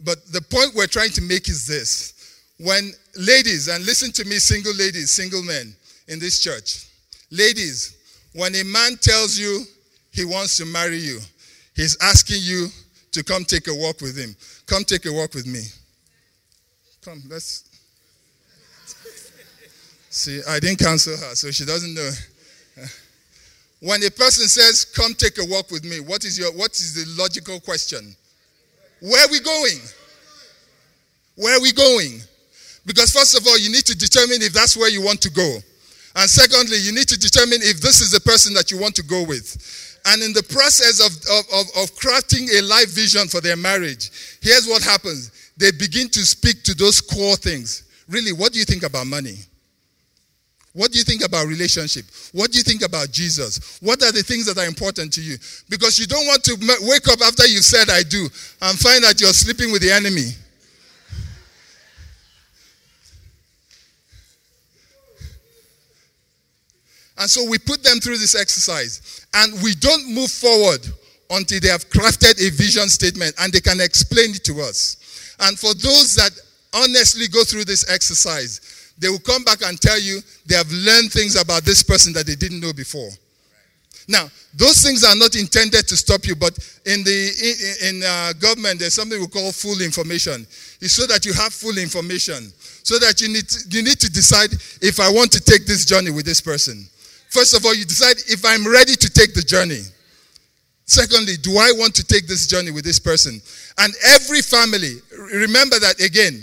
[0.00, 2.14] But the point we're trying to make is this
[2.58, 5.74] when ladies, and listen to me, single ladies, single men
[6.08, 6.86] in this church,
[7.30, 7.96] ladies,
[8.34, 9.64] when a man tells you
[10.10, 11.20] he wants to marry you,
[11.78, 12.66] He's asking you
[13.12, 14.34] to come take a walk with him.
[14.66, 15.62] Come take a walk with me.
[17.04, 17.67] Come, let's.
[20.18, 22.10] See, I didn't cancel her, so she doesn't know.
[23.78, 26.92] When a person says, Come take a walk with me, what is, your, what is
[26.92, 28.16] the logical question?
[28.98, 29.78] Where are we going?
[31.36, 32.18] Where are we going?
[32.84, 35.58] Because, first of all, you need to determine if that's where you want to go.
[36.16, 39.04] And secondly, you need to determine if this is the person that you want to
[39.04, 40.00] go with.
[40.04, 44.10] And in the process of, of, of, crafting a life vision for their marriage,
[44.42, 45.30] here's what happens.
[45.56, 47.84] They begin to speak to those core things.
[48.08, 49.36] Really, what do you think about money?
[50.78, 52.04] What do you think about relationship?
[52.30, 53.80] What do you think about Jesus?
[53.82, 55.36] What are the things that are important to you?
[55.68, 58.22] Because you don't want to wake up after you said I do
[58.62, 60.30] and find that you're sleeping with the enemy.
[67.18, 69.26] And so we put them through this exercise.
[69.34, 70.86] And we don't move forward
[71.30, 75.34] until they have crafted a vision statement and they can explain it to us.
[75.40, 76.30] And for those that
[76.72, 81.12] honestly go through this exercise, they will come back and tell you they have learned
[81.12, 83.10] things about this person that they didn't know before.
[84.08, 86.56] Now, those things are not intended to stop you, but
[86.86, 90.46] in the in, in uh, government, there's something we call full information.
[90.80, 92.50] It's so that you have full information,
[92.82, 95.84] so that you need to, you need to decide if I want to take this
[95.84, 96.88] journey with this person.
[97.28, 99.82] First of all, you decide if I'm ready to take the journey.
[100.86, 103.42] Secondly, do I want to take this journey with this person?
[103.76, 105.02] And every family,
[105.34, 106.42] remember that again,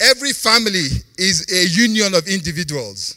[0.00, 0.86] every family
[1.18, 3.16] is a union of individuals.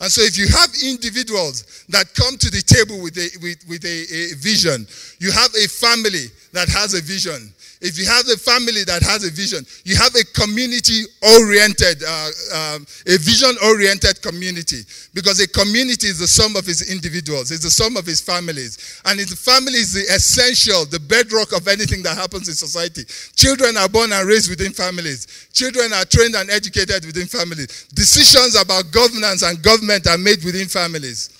[0.00, 3.84] And so if you have individuals that come to the table with a, with, with
[3.84, 4.86] a, a vision,
[5.18, 9.24] you have a family that has a vision, if you have a family that has
[9.24, 11.04] a vision, you have a community
[11.36, 14.84] oriented, uh, um, a vision oriented community.
[15.14, 19.00] Because a community is the sum of its individuals, it's the sum of its families.
[19.06, 23.04] And its family is the essential, the bedrock of anything that happens in society.
[23.34, 27.88] Children are born and raised within families, children are trained and educated within families.
[27.94, 31.30] Decisions about governance and government are made within families.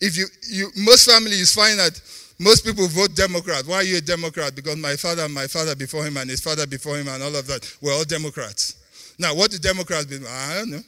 [0.00, 1.98] If you, you most families find that
[2.38, 3.64] most people vote Democrat.
[3.66, 4.54] Why are you a Democrat?
[4.54, 7.34] Because my father and my father before him and his father before him and all
[7.34, 8.76] of that were all Democrats.
[9.18, 10.24] Now, what do Democrats mean?
[10.28, 10.80] I don't know.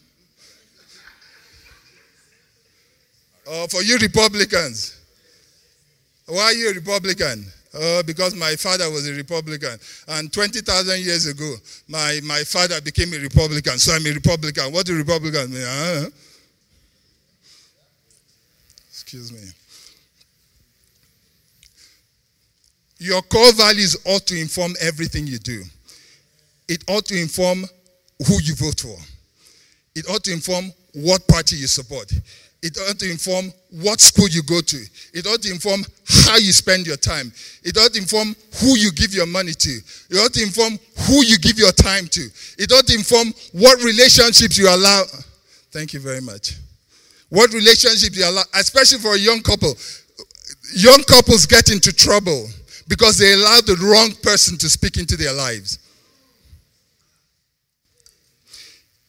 [3.49, 5.01] Oh, for you Republicans,
[6.27, 7.47] why are you a Republican?
[7.79, 9.79] Oh, because my father was a Republican.
[10.09, 11.55] And 20,000 years ago,
[11.87, 13.79] my, my father became a Republican.
[13.79, 14.73] So I'm a Republican.
[14.73, 16.13] What do Republicans mean?
[18.91, 19.49] Excuse me.
[22.99, 25.63] Your core values ought to inform everything you do.
[26.69, 27.65] It ought to inform
[28.27, 28.97] who you vote for.
[29.95, 32.11] It ought to inform what party you support.
[32.63, 34.77] It ought to inform what school you go to.
[35.13, 37.33] It ought to inform how you spend your time.
[37.63, 39.81] It ought to inform who you give your money to.
[40.11, 42.29] It ought to inform who you give your time to.
[42.59, 45.05] It ought to inform what relationships you allow.
[45.71, 46.57] Thank you very much.
[47.29, 49.75] What relationships you allow, especially for a young couple.
[50.75, 52.49] Young couples get into trouble
[52.89, 55.79] because they allowed the wrong person to speak into their lives.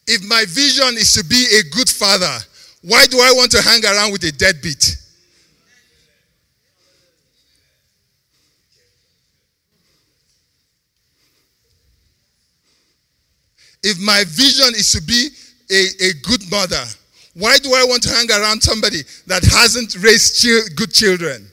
[0.06, 2.38] If my vision is to be a good father,
[2.82, 4.96] why do I want to hang around with a deadbeat?
[13.82, 15.28] If my vision is to be
[15.70, 16.84] a, a good mother,
[17.34, 21.47] why do I want to hang around somebody that hasn't raised good children?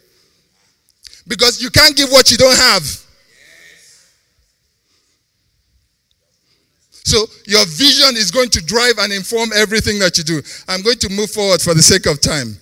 [1.28, 2.84] Because you can't give what you don't have.
[7.04, 10.42] So your vision is going to drive and inform everything that you do.
[10.68, 12.58] I'm going to move forward for the sake of time.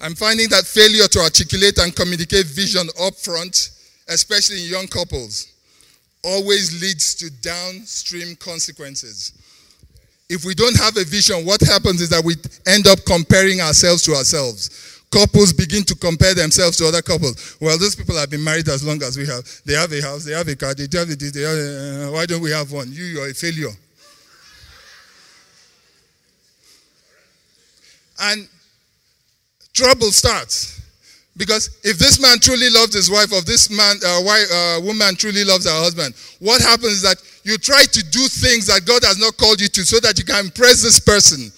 [0.00, 3.70] I'm finding that failure to articulate and communicate vision up front,
[4.08, 5.50] especially in young couples,
[6.22, 9.32] always leads to downstream consequences
[10.34, 12.34] if we don't have a vision, what happens is that we
[12.66, 15.00] end up comparing ourselves to ourselves.
[15.10, 17.56] Couples begin to compare themselves to other couples.
[17.60, 19.44] Well, those people have been married as long as we have.
[19.64, 22.26] They have a house, they have a car, they have this, they have uh, why
[22.26, 22.90] don't we have one?
[22.90, 23.70] You, you're a failure.
[28.20, 28.48] And
[29.72, 30.80] trouble starts.
[31.36, 35.16] Because if this man truly loves his wife, or this man, uh, wife, uh, woman
[35.16, 39.02] truly loves her husband, what happens is that you try to do things that God
[39.02, 41.50] has not called you to so that you can impress this person.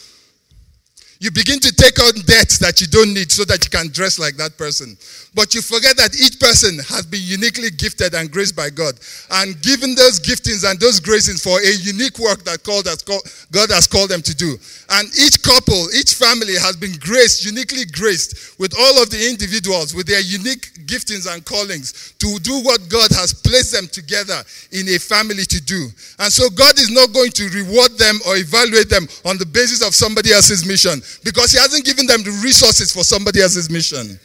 [1.19, 4.19] You begin to take on debts that you don't need so that you can dress
[4.19, 4.99] like that person.
[5.35, 9.01] But you forget that each person has been uniquely gifted and graced by God.
[9.31, 14.11] And given those giftings and those graces for a unique work that God has called
[14.11, 14.57] them to do.
[14.91, 19.95] And each couple, each family has been graced, uniquely graced with all of the individuals
[19.95, 24.89] with their unique giftings and callings to do what God has placed them together in
[24.93, 25.89] a family to do.
[26.21, 29.81] And so God is not going to reward them or evaluate them on the basis
[29.81, 34.19] of somebody else's mission because He hasn't given them the resources for somebody else's mission.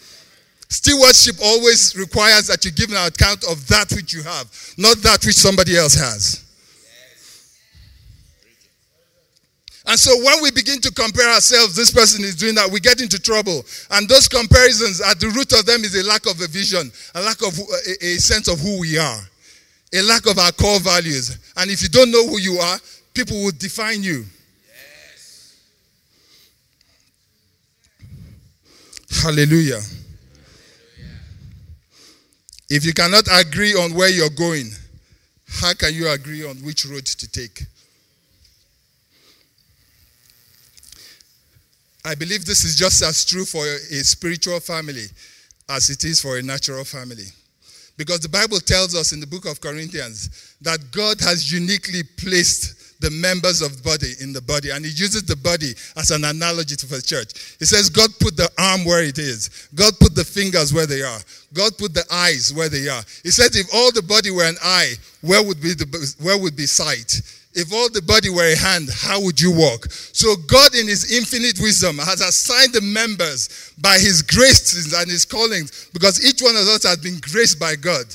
[0.69, 5.25] Stewardship always requires that you give an account of that which you have, not that
[5.25, 6.45] which somebody else has.
[9.85, 13.01] And so when we begin to compare ourselves, this person is doing that, we get
[13.01, 13.65] into trouble.
[13.89, 17.21] And those comparisons, at the root of them is a lack of a vision, a
[17.21, 19.19] lack of a, a sense of who we are,
[19.93, 21.37] a lack of our core values.
[21.57, 22.79] And if you don't know who you are,
[23.13, 24.23] people will define you.
[29.19, 29.81] Hallelujah.
[32.69, 34.71] If you cannot agree on where you're going,
[35.47, 37.65] how can you agree on which road to take?
[42.03, 45.05] I believe this is just as true for a spiritual family
[45.69, 47.25] as it is for a natural family.
[47.97, 52.80] Because the Bible tells us in the book of Corinthians that God has uniquely placed
[53.01, 54.69] the members of the body in the body.
[54.69, 57.57] And he uses the body as an analogy for the church.
[57.59, 59.69] He says, God put the arm where it is.
[59.75, 61.19] God put the fingers where they are.
[61.53, 63.03] God put the eyes where they are.
[63.23, 66.55] He said, if all the body were an eye, where would be the where would
[66.55, 67.21] be sight?
[67.53, 69.91] If all the body were a hand, how would you walk?
[69.91, 75.25] So God in his infinite wisdom has assigned the members by his graces and his
[75.25, 78.05] callings because each one of us has been graced by God.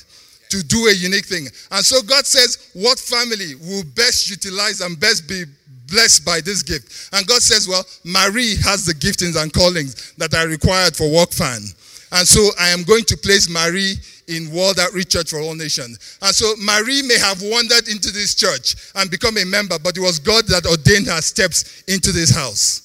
[0.50, 1.48] To do a unique thing.
[1.70, 5.44] And so God says, What family will best utilize and best be
[5.88, 7.10] blessed by this gift?
[7.12, 11.74] And God says, Well, Marie has the giftings and callings that are required for WOCFAN.
[12.12, 13.96] And so I am going to place Marie
[14.28, 16.18] in World Outreach Church for All Nations.
[16.22, 20.00] And so Marie may have wandered into this church and become a member, but it
[20.00, 22.82] was God that ordained her steps into this house.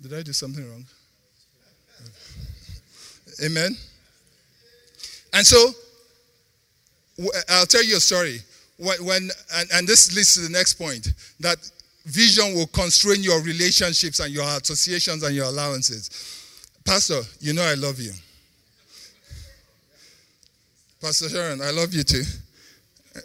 [0.00, 0.84] Did I do something wrong?
[3.42, 3.76] Amen.
[5.34, 5.70] And so,
[7.50, 8.38] I'll tell you a story.
[8.78, 11.08] When, when and, and this leads to the next point
[11.40, 11.58] that
[12.06, 16.08] vision will constrain your relationships and your associations and your allowances.
[16.84, 18.12] Pastor, you know I love you.
[21.00, 22.22] Pastor Sharon, I love you too.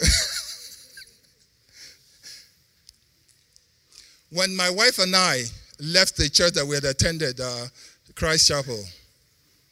[4.32, 5.44] when my wife and I
[5.80, 7.68] left the church that we had attended, uh,
[8.16, 8.84] Christ Chapel,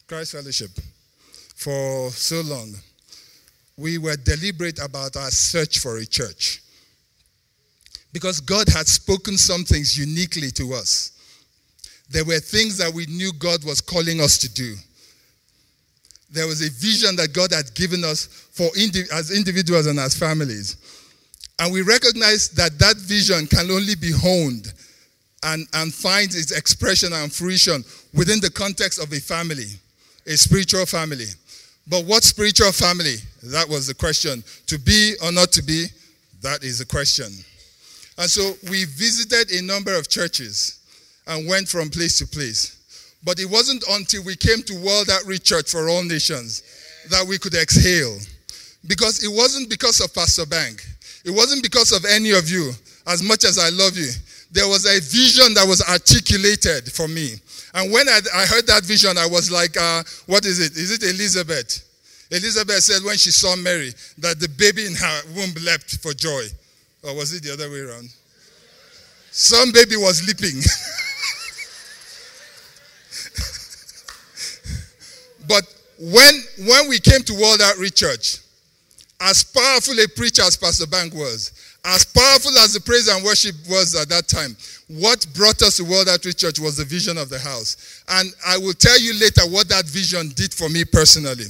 [0.07, 0.71] Christ Fellowship,
[1.57, 2.71] for so long,
[3.77, 6.61] we were deliberate about our search for a church.
[8.13, 11.11] Because God had spoken some things uniquely to us.
[12.11, 14.75] There were things that we knew God was calling us to do.
[16.29, 20.17] There was a vision that God had given us for indi- as individuals and as
[20.17, 20.77] families.
[21.57, 24.71] And we recognized that that vision can only be honed
[25.41, 27.83] and, and finds its expression and fruition
[28.13, 29.65] within the context of a family,
[30.27, 31.25] a spiritual family.
[31.89, 33.15] But what spiritual family?
[33.43, 34.43] That was the question.
[34.67, 35.85] To be or not to be?
[36.41, 37.27] That is the question.
[38.17, 40.79] And so we visited a number of churches
[41.27, 42.73] and went from place to place.
[43.23, 46.63] But it wasn't until we came to World Outreach Church for All Nations
[47.09, 48.17] that we could exhale.
[48.85, 50.85] Because it wasn't because of Pastor Bank.
[51.25, 52.71] It wasn't because of any of you,
[53.05, 54.09] as much as I love you.
[54.51, 57.35] There was a vision that was articulated for me.
[57.73, 60.77] And when I, I heard that vision, I was like, uh, what is it?
[60.77, 61.83] Is it Elizabeth?
[62.31, 66.43] Elizabeth said when she saw Mary that the baby in her womb leapt for joy.
[67.03, 68.09] Or was it the other way around?
[69.31, 70.59] Some baby was leaping.
[75.47, 75.63] but
[75.99, 78.39] when, when we came to World Outreach Church,
[79.19, 81.51] as powerful a preacher as Pastor Bank was,
[81.87, 84.57] as powerful as the praise and worship was at that time,
[84.87, 88.03] what brought us to World Outreach Church was the vision of the house.
[88.09, 91.47] And I will tell you later what that vision did for me personally.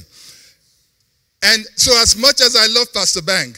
[1.42, 3.54] And so, as much as I love Pastor Bang,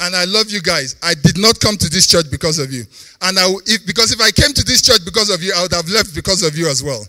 [0.00, 0.96] and I love you guys.
[1.02, 2.84] I did not come to this church because of you.
[3.22, 5.72] And I, if, because if I came to this church because of you, I would
[5.72, 7.00] have left because of you as well.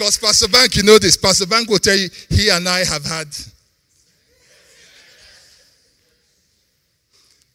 [0.00, 1.14] Because Pastor Bank, you know this.
[1.18, 3.26] Pastor Bank will tell you, he and I have had.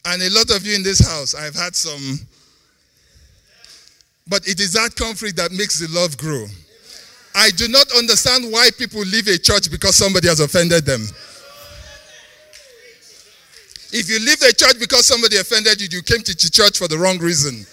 [0.06, 2.20] And a lot of you in this house, I've had some.
[4.28, 6.46] But it is that conflict that makes the love grow.
[7.34, 11.02] I do not understand why people leave a church because somebody has offended them.
[13.92, 17.00] If you leave the church because somebody offended you, you came to church for the
[17.00, 17.66] wrong reason.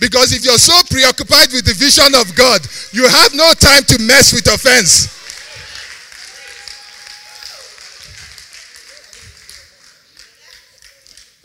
[0.00, 4.02] Because if you're so preoccupied with the vision of God, you have no time to
[4.02, 5.20] mess with offense.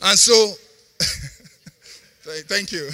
[0.00, 0.54] And so,
[2.48, 2.86] thank you.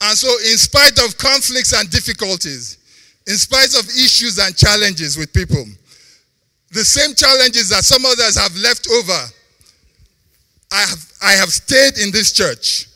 [0.00, 2.78] and so, in spite of conflicts and difficulties,
[3.26, 5.66] in spite of issues and challenges with people,
[6.70, 9.28] the same challenges that some others have left over
[10.70, 12.86] I have, I have stayed in this church.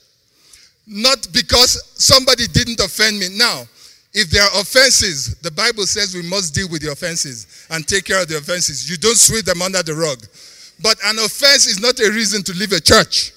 [0.86, 3.28] Not because somebody didn't offend me.
[3.36, 3.64] Now,
[4.12, 8.04] if there are offenses, the Bible says we must deal with the offenses and take
[8.04, 8.90] care of the offenses.
[8.90, 10.18] You don't sweep them under the rug.
[10.82, 13.32] But an offense is not a reason to leave a church.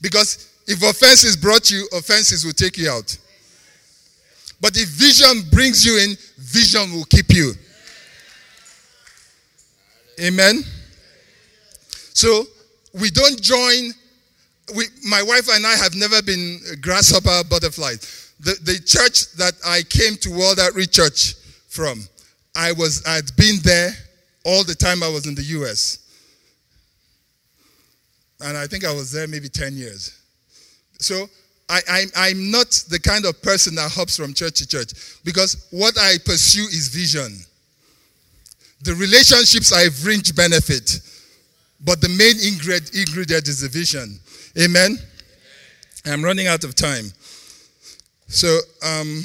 [0.00, 3.16] Because if offenses brought you, offenses will take you out.
[4.60, 7.52] But if vision brings you in, vision will keep you.
[10.20, 10.64] Amen.
[12.14, 12.46] So
[12.98, 13.92] we don't join.
[14.74, 18.32] We, my wife and I have never been grasshopper butterflies.
[18.40, 21.34] The, the church that I came to World Outreach Church
[21.68, 22.00] from,
[22.56, 23.90] I was I'd been there
[24.44, 25.98] all the time I was in the U.S.
[28.40, 30.20] And I think I was there maybe 10 years.
[30.98, 31.28] So
[31.68, 34.92] I, I'm not the kind of person that hops from church to church
[35.24, 37.38] because what I pursue is vision.
[38.82, 41.00] The relationships I bring benefit.
[41.84, 44.18] But the main ingredient is the vision.
[44.58, 44.96] Amen?
[46.06, 47.12] I'm running out of time.
[48.26, 49.22] So, um,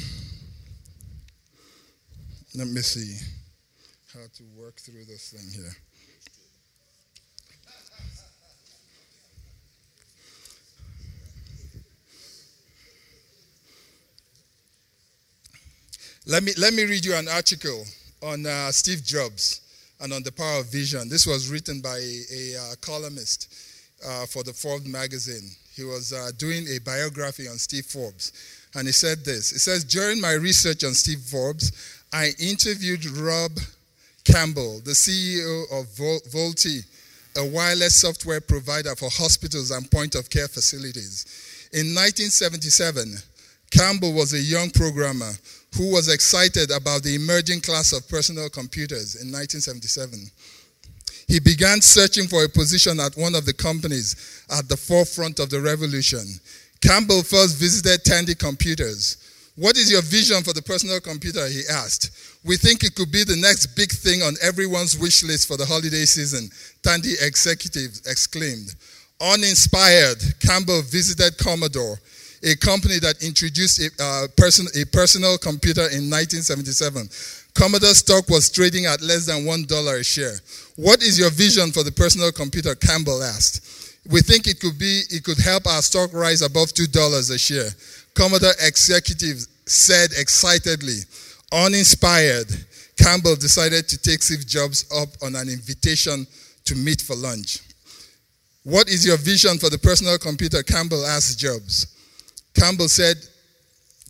[2.54, 3.16] let me see
[4.12, 5.72] how to work through this thing here.
[16.26, 17.84] Let me, let me read you an article
[18.22, 19.62] on uh, Steve Jobs
[20.00, 21.08] and on the power of vision.
[21.08, 23.52] This was written by a, a uh, columnist
[24.06, 25.50] uh, for the Forbes magazine.
[25.74, 28.32] He was uh, doing a biography on Steve Forbes.
[28.74, 31.72] And he said this It says, During my research on Steve Forbes,
[32.12, 33.52] I interviewed Rob
[34.24, 36.84] Campbell, the CEO of Vol- Voalte,
[37.36, 41.68] a wireless software provider for hospitals and point of care facilities.
[41.72, 43.14] In 1977,
[43.70, 45.30] Campbell was a young programmer
[45.76, 50.18] who was excited about the emerging class of personal computers in 1977.
[51.28, 55.48] He began searching for a position at one of the companies at the forefront of
[55.48, 56.26] the revolution.
[56.80, 59.16] Campbell first visited Tandy Computers.
[59.54, 61.46] What is your vision for the personal computer?
[61.46, 62.10] He asked.
[62.44, 65.66] We think it could be the next big thing on everyone's wish list for the
[65.66, 66.50] holiday season,
[66.82, 68.74] Tandy executives exclaimed.
[69.20, 71.98] Uninspired, Campbell visited Commodore
[72.42, 77.08] a company that introduced a, uh, person, a personal computer in 1977.
[77.54, 80.36] Commodore stock was trading at less than $1 a share.
[80.76, 82.74] What is your vision for the personal computer?
[82.74, 83.66] Campbell asked.
[84.10, 87.68] We think it could be it could help our stock rise above $2 a share.
[88.14, 91.00] Commodore executives said excitedly.
[91.52, 92.46] Uninspired,
[92.96, 96.26] Campbell decided to take Steve Jobs up on an invitation
[96.64, 97.58] to meet for lunch.
[98.62, 100.62] What is your vision for the personal computer?
[100.62, 101.86] Campbell asked Jobs.
[102.54, 103.16] Campbell said,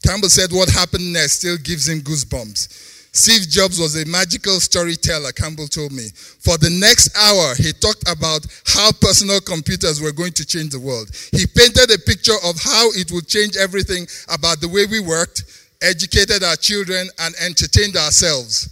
[0.06, 2.98] Campbell said what happened next still gives him goosebumps.
[3.12, 6.08] Steve Jobs was a magical storyteller, Campbell told me.
[6.14, 10.78] For the next hour, he talked about how personal computers were going to change the
[10.78, 11.10] world.
[11.32, 15.42] He painted a picture of how it would change everything about the way we worked,
[15.82, 18.68] educated our children, and entertained ourselves.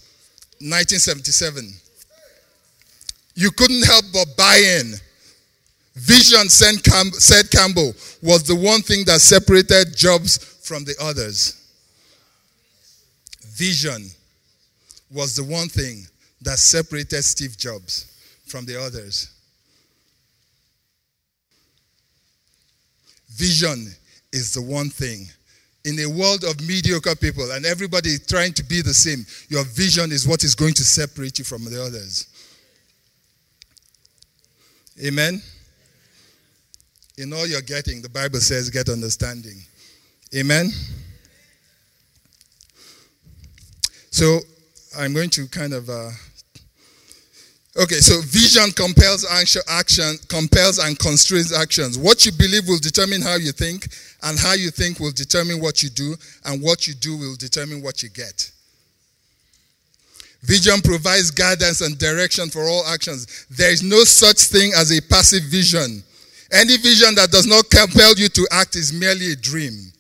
[0.61, 1.73] 1977.
[3.35, 4.95] You couldn't help but buy in.
[5.99, 7.93] Vision, said Campbell,
[8.23, 11.55] was the one thing that separated Jobs from the others.
[13.49, 14.09] Vision
[15.11, 16.07] was the one thing
[16.43, 18.15] that separated Steve Jobs
[18.47, 19.31] from the others.
[23.31, 23.89] Vision
[24.33, 25.27] is the one thing.
[25.85, 30.13] In a world of mediocre people and everybody trying to be the same, your vision
[30.13, 32.27] is what is going to separate you from the others.
[35.05, 35.41] Amen.
[37.19, 39.61] In all you're getting, the Bible says, get understanding.
[40.37, 40.71] Amen.
[44.11, 44.39] So
[44.97, 45.91] I'm going to kind of.
[45.91, 46.11] Uh,
[47.77, 51.99] okay, so vision compels action, compels and constrains actions.
[51.99, 53.89] What you believe will determine how you think,
[54.23, 56.15] and how you think will determine what you do,
[56.45, 58.49] and what you do will determine what you get.
[60.43, 63.47] Vision provides guidance and direction for all actions.
[63.51, 66.05] There is no such thing as a passive vision.
[66.51, 69.93] Any vision that does not compel you to act is merely a dream.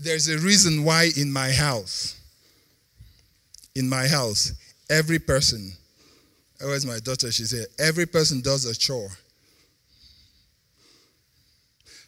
[0.00, 2.20] There's a reason why in my house,
[3.74, 4.52] in my house,
[4.88, 5.72] every person,
[6.60, 7.32] where's my daughter?
[7.32, 9.10] She said, every person does a chore.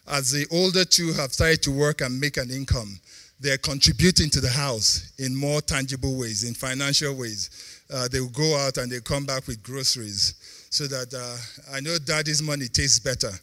[0.07, 2.99] As the older two have started to work and make an income,
[3.39, 7.81] they're contributing to the house in more tangible ways, in financial ways.
[7.91, 10.35] Uh, they will go out and they come back with groceries
[10.69, 13.31] so that uh, I know daddy's money tastes better.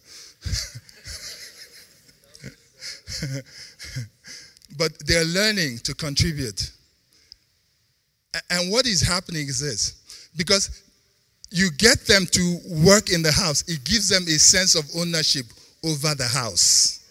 [4.78, 6.70] but they're learning to contribute.
[8.51, 10.82] And what is happening is this because
[11.51, 15.47] you get them to work in the house, it gives them a sense of ownership
[15.84, 17.05] over the house.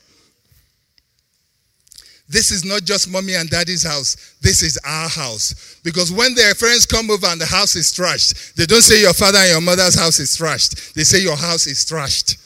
[2.27, 4.35] This is not just mommy and daddy's house.
[4.41, 5.79] This is our house.
[5.83, 9.13] Because when their friends come over and the house is trashed, they don't say your
[9.13, 10.93] father and your mother's house is trashed.
[10.93, 12.37] They say your house is trashed.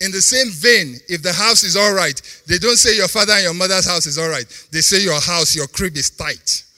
[0.00, 3.32] In the same vein, if the house is all right, they don't say your father
[3.32, 4.46] and your mother's house is all right.
[4.70, 6.64] They say your house, your crib is tight.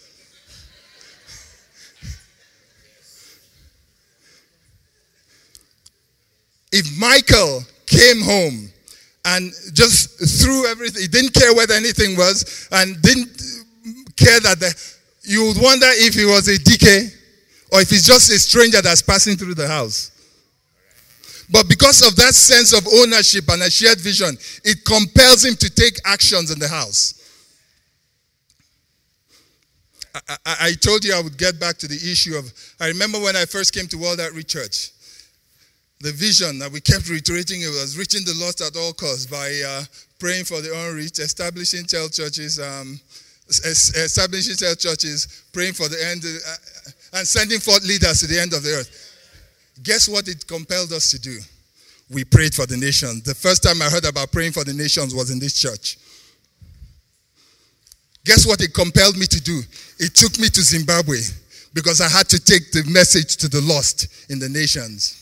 [6.73, 8.70] If Michael came home
[9.25, 11.03] and just threw everything.
[11.03, 13.29] He didn't care whether anything was and didn't
[14.17, 14.93] care that the,
[15.23, 17.13] you would wonder if he was a Dike
[17.73, 20.11] or if he's just a stranger that's passing through the house.
[21.53, 25.71] But because of that sense of ownership and a shared vision, it compels him to
[25.71, 27.15] take actions in the house.
[30.15, 32.53] I, I, I told you I would get back to the issue of.
[32.81, 34.91] I remember when I first came to World Outreach Church
[36.01, 39.61] the vision that we kept reiterating it was reaching the lost at all costs by
[39.67, 39.85] uh,
[40.19, 42.99] praying for the unreached, establishing child churches, um,
[43.49, 48.53] establishing child churches, praying for the end, uh, and sending forth leaders to the end
[48.55, 48.91] of the earth.
[49.83, 51.39] Guess what it compelled us to do?
[52.11, 53.23] we prayed for the nations.
[53.23, 55.97] The first time I heard about praying for the nations was in this church.
[58.25, 59.61] Guess what it compelled me to do?
[59.99, 61.19] It took me to Zimbabwe
[61.73, 65.20] because I had to take the message to the lost in the nations.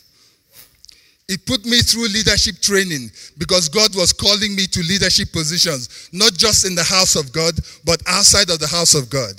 [1.29, 6.33] It put me through leadership training because God was calling me to leadership positions, not
[6.33, 7.55] just in the house of God,
[7.85, 9.35] but outside of the house of God.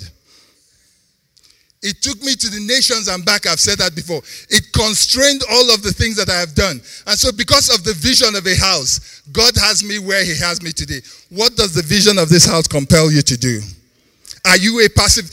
[1.82, 3.46] It took me to the nations and back.
[3.46, 4.20] I've said that before.
[4.50, 6.76] It constrained all of the things that I have done.
[7.06, 10.62] And so, because of the vision of a house, God has me where He has
[10.62, 11.00] me today.
[11.30, 13.60] What does the vision of this house compel you to do?
[14.44, 15.24] Are you a passive?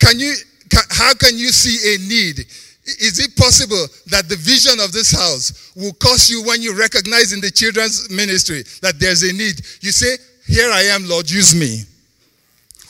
[0.00, 0.34] Can you?
[0.68, 2.44] Can, how can you see a need?
[2.86, 7.32] Is it possible that the vision of this house will cause you when you recognize
[7.32, 9.60] in the children's ministry that there's a need?
[9.80, 10.16] You say,
[10.46, 11.84] Here I am, Lord, use me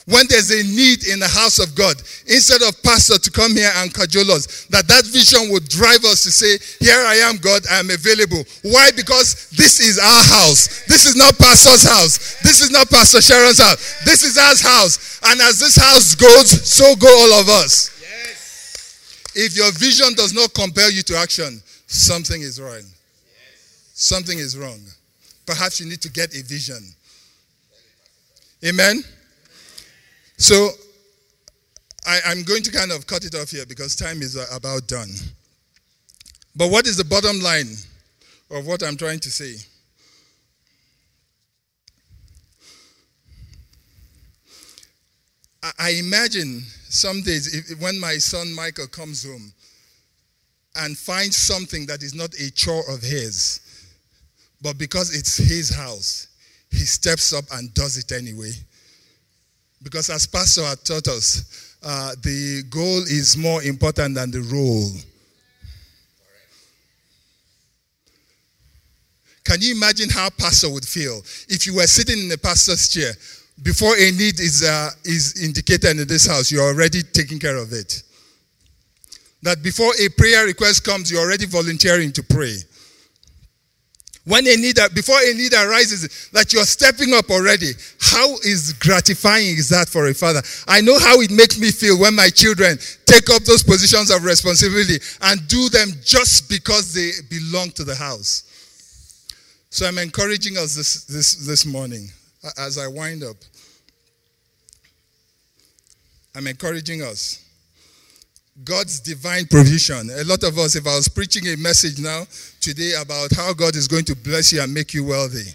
[0.07, 1.97] when there's a need in the house of God,
[2.29, 6.23] instead of pastor to come here and cajole us, that that vision would drive us
[6.25, 8.45] to say, here I am, God, I am available.
[8.63, 8.91] Why?
[8.93, 10.85] Because this is our house.
[10.87, 12.37] This is not pastor's house.
[12.43, 14.05] This is not Pastor Sharon's house.
[14.05, 15.21] This is our house.
[15.25, 17.94] And as this house goes, so go all of us.
[19.35, 22.83] If your vision does not compel you to action, something is wrong.
[23.95, 24.81] Something is wrong.
[25.47, 26.83] Perhaps you need to get a vision.
[28.65, 29.03] Amen.
[30.37, 30.71] So
[32.07, 34.87] I, am going to kind of cut it off here because time is uh, about
[34.89, 35.11] done.
[36.57, 37.77] But what is the bottom line
[38.51, 39.57] of what I'm trying to say?
[45.79, 46.63] I imagine
[46.95, 49.53] some days if, when my son Michael comes home
[50.77, 53.61] and finds something that is not a chore of his,
[54.63, 56.29] but because it's his house,
[56.71, 58.53] he steps up and does it anyway
[59.85, 64.91] because as Pastor had taught us, uh, the goal is more important than the role.
[69.45, 71.21] Can you imagine how pastor would feel
[71.51, 73.13] if you were sitting in the pastor's chair
[73.63, 77.73] before a need is, uh, is indicated in this house, you're already taking care of
[77.73, 78.03] it?
[79.43, 82.57] That before a prayer request comes, you're already volunteering to pray.
[84.27, 87.73] When a need, before a need arises, that you're stepping up already.
[88.01, 90.41] How is gratifying is that for a father?
[90.67, 94.25] I know how it makes me feel when my children take up those positions of
[94.25, 98.45] responsibility and do them just because they belong to the house.
[99.69, 102.09] So I'm encouraging us this, this, this morning
[102.59, 103.37] as I wind up.
[106.37, 107.45] I'm encouraging us
[108.63, 110.11] God's divine provision.
[110.11, 112.25] A lot of us, if I was preaching a message now
[112.61, 115.51] today about how God is going to bless you and make you wealthy,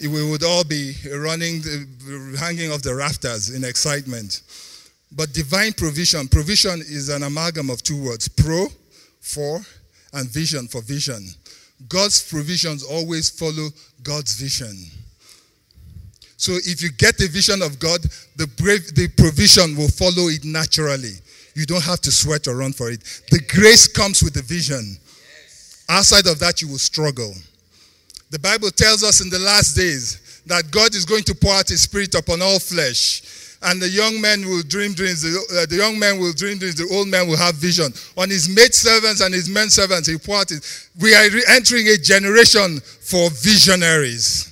[0.00, 1.62] we would all be running,
[2.38, 4.40] hanging off the rafters in excitement.
[5.14, 8.68] But divine provision, provision is an amalgam of two words pro,
[9.20, 9.60] for,
[10.14, 11.26] and vision for vision.
[11.88, 13.68] God's provisions always follow
[14.02, 14.74] God's vision.
[16.42, 18.02] So if you get the vision of God,
[18.34, 21.14] the, brave, the provision will follow it naturally.
[21.54, 22.98] You don't have to sweat or run for it.
[23.30, 24.96] The grace comes with the vision.
[25.88, 27.32] Outside of that, you will struggle.
[28.30, 31.68] The Bible tells us in the last days that God is going to pour out
[31.68, 33.22] his spirit upon all flesh.
[33.62, 36.74] And the young men will dream dreams, the, uh, the young men will dream dreams,
[36.74, 37.92] the old men will have vision.
[38.18, 40.88] On his maid servants and his men servants, he poured it.
[41.00, 44.51] We are re- entering a generation for visionaries.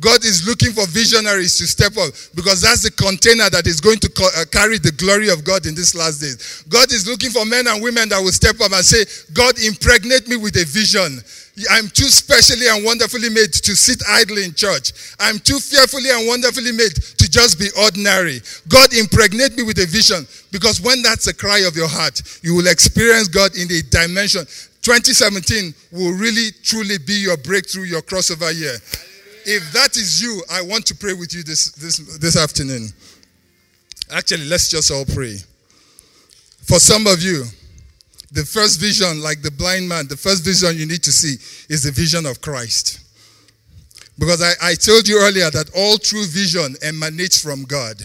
[0.00, 3.98] God is looking for visionaries to step up because that's the container that is going
[4.00, 6.64] to uh, carry the glory of God in these last days.
[6.68, 9.04] God is looking for men and women that will step up and say,
[9.36, 11.20] God, impregnate me with a vision.
[11.68, 14.96] I'm too specially and wonderfully made to sit idle in church.
[15.20, 18.40] I'm too fearfully and wonderfully made to just be ordinary.
[18.68, 22.54] God, impregnate me with a vision because when that's the cry of your heart, you
[22.56, 24.48] will experience God in a dimension.
[24.80, 28.80] 2017 will really, truly be your breakthrough, your crossover year.
[29.52, 32.88] If that is you, I want to pray with you this, this, this afternoon.
[34.12, 35.38] Actually, let's just all pray.
[36.62, 37.44] For some of you,
[38.30, 41.34] the first vision, like the blind man, the first vision you need to see
[41.68, 43.00] is the vision of Christ.
[44.20, 47.96] Because I, I told you earlier that all true vision emanates from God.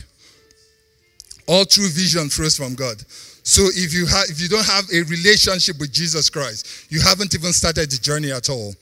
[1.47, 3.03] All true vision flows from God.
[3.43, 7.35] So if you, have, if you don't have a relationship with Jesus Christ, you haven't
[7.35, 8.73] even started the journey at all.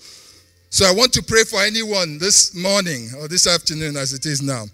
[0.73, 4.41] So I want to pray for anyone this morning or this afternoon as it is
[4.41, 4.65] now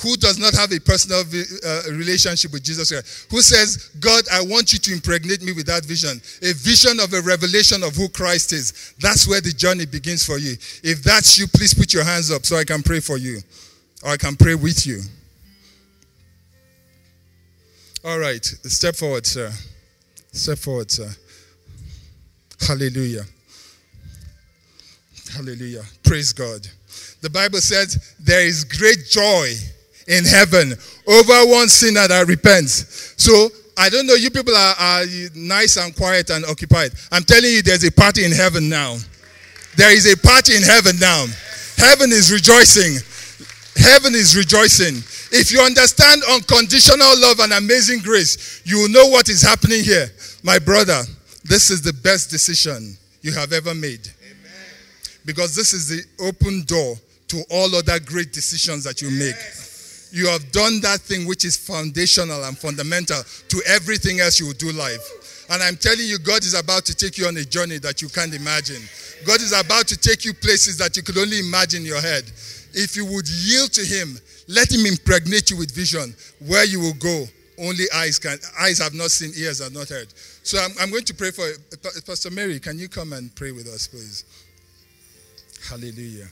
[0.00, 4.40] who does not have a personal uh, relationship with Jesus Christ, who says, God, I
[4.40, 8.08] want you to impregnate me with that vision, a vision of a revelation of who
[8.08, 8.94] Christ is.
[8.98, 10.54] That's where the journey begins for you.
[10.82, 13.40] If that's you, please put your hands up so I can pray for you
[14.02, 15.02] or I can pray with you.
[18.02, 19.52] All right, step forward, sir.
[20.32, 21.10] Step forward, sir.
[22.66, 23.24] Hallelujah.
[25.32, 25.82] Hallelujah.
[26.02, 26.66] Praise God.
[27.20, 29.54] The Bible says there is great joy
[30.06, 30.74] in heaven
[31.06, 33.14] over one sinner that repents.
[33.16, 35.04] So I don't know, you people are, are
[35.34, 36.92] nice and quiet and occupied.
[37.10, 38.96] I'm telling you, there's a party in heaven now.
[39.76, 41.26] There is a party in heaven now.
[41.76, 43.00] Heaven is rejoicing.
[43.76, 45.02] Heaven is rejoicing.
[45.32, 50.06] If you understand unconditional love and amazing grace, you will know what is happening here.
[50.44, 51.02] My brother,
[51.42, 54.08] this is the best decision you have ever made.
[55.24, 56.96] Because this is the open door
[57.28, 59.36] to all other great decisions that you make.
[60.12, 64.52] You have done that thing which is foundational and fundamental to everything else you will
[64.54, 65.02] do life.
[65.50, 68.08] And I'm telling you, God is about to take you on a journey that you
[68.08, 68.80] can't imagine.
[69.26, 72.24] God is about to take you places that you could only imagine in your head.
[72.72, 74.18] If you would yield to Him,
[74.48, 76.14] let Him impregnate you with vision
[76.46, 77.24] where you will go.
[77.58, 80.12] Only eyes can eyes have not seen, ears have not heard.
[80.42, 81.46] So I'm, I'm going to pray for
[82.06, 82.58] Pastor Mary.
[82.58, 84.24] Can you come and pray with us, please?
[85.68, 86.28] Hallelujah.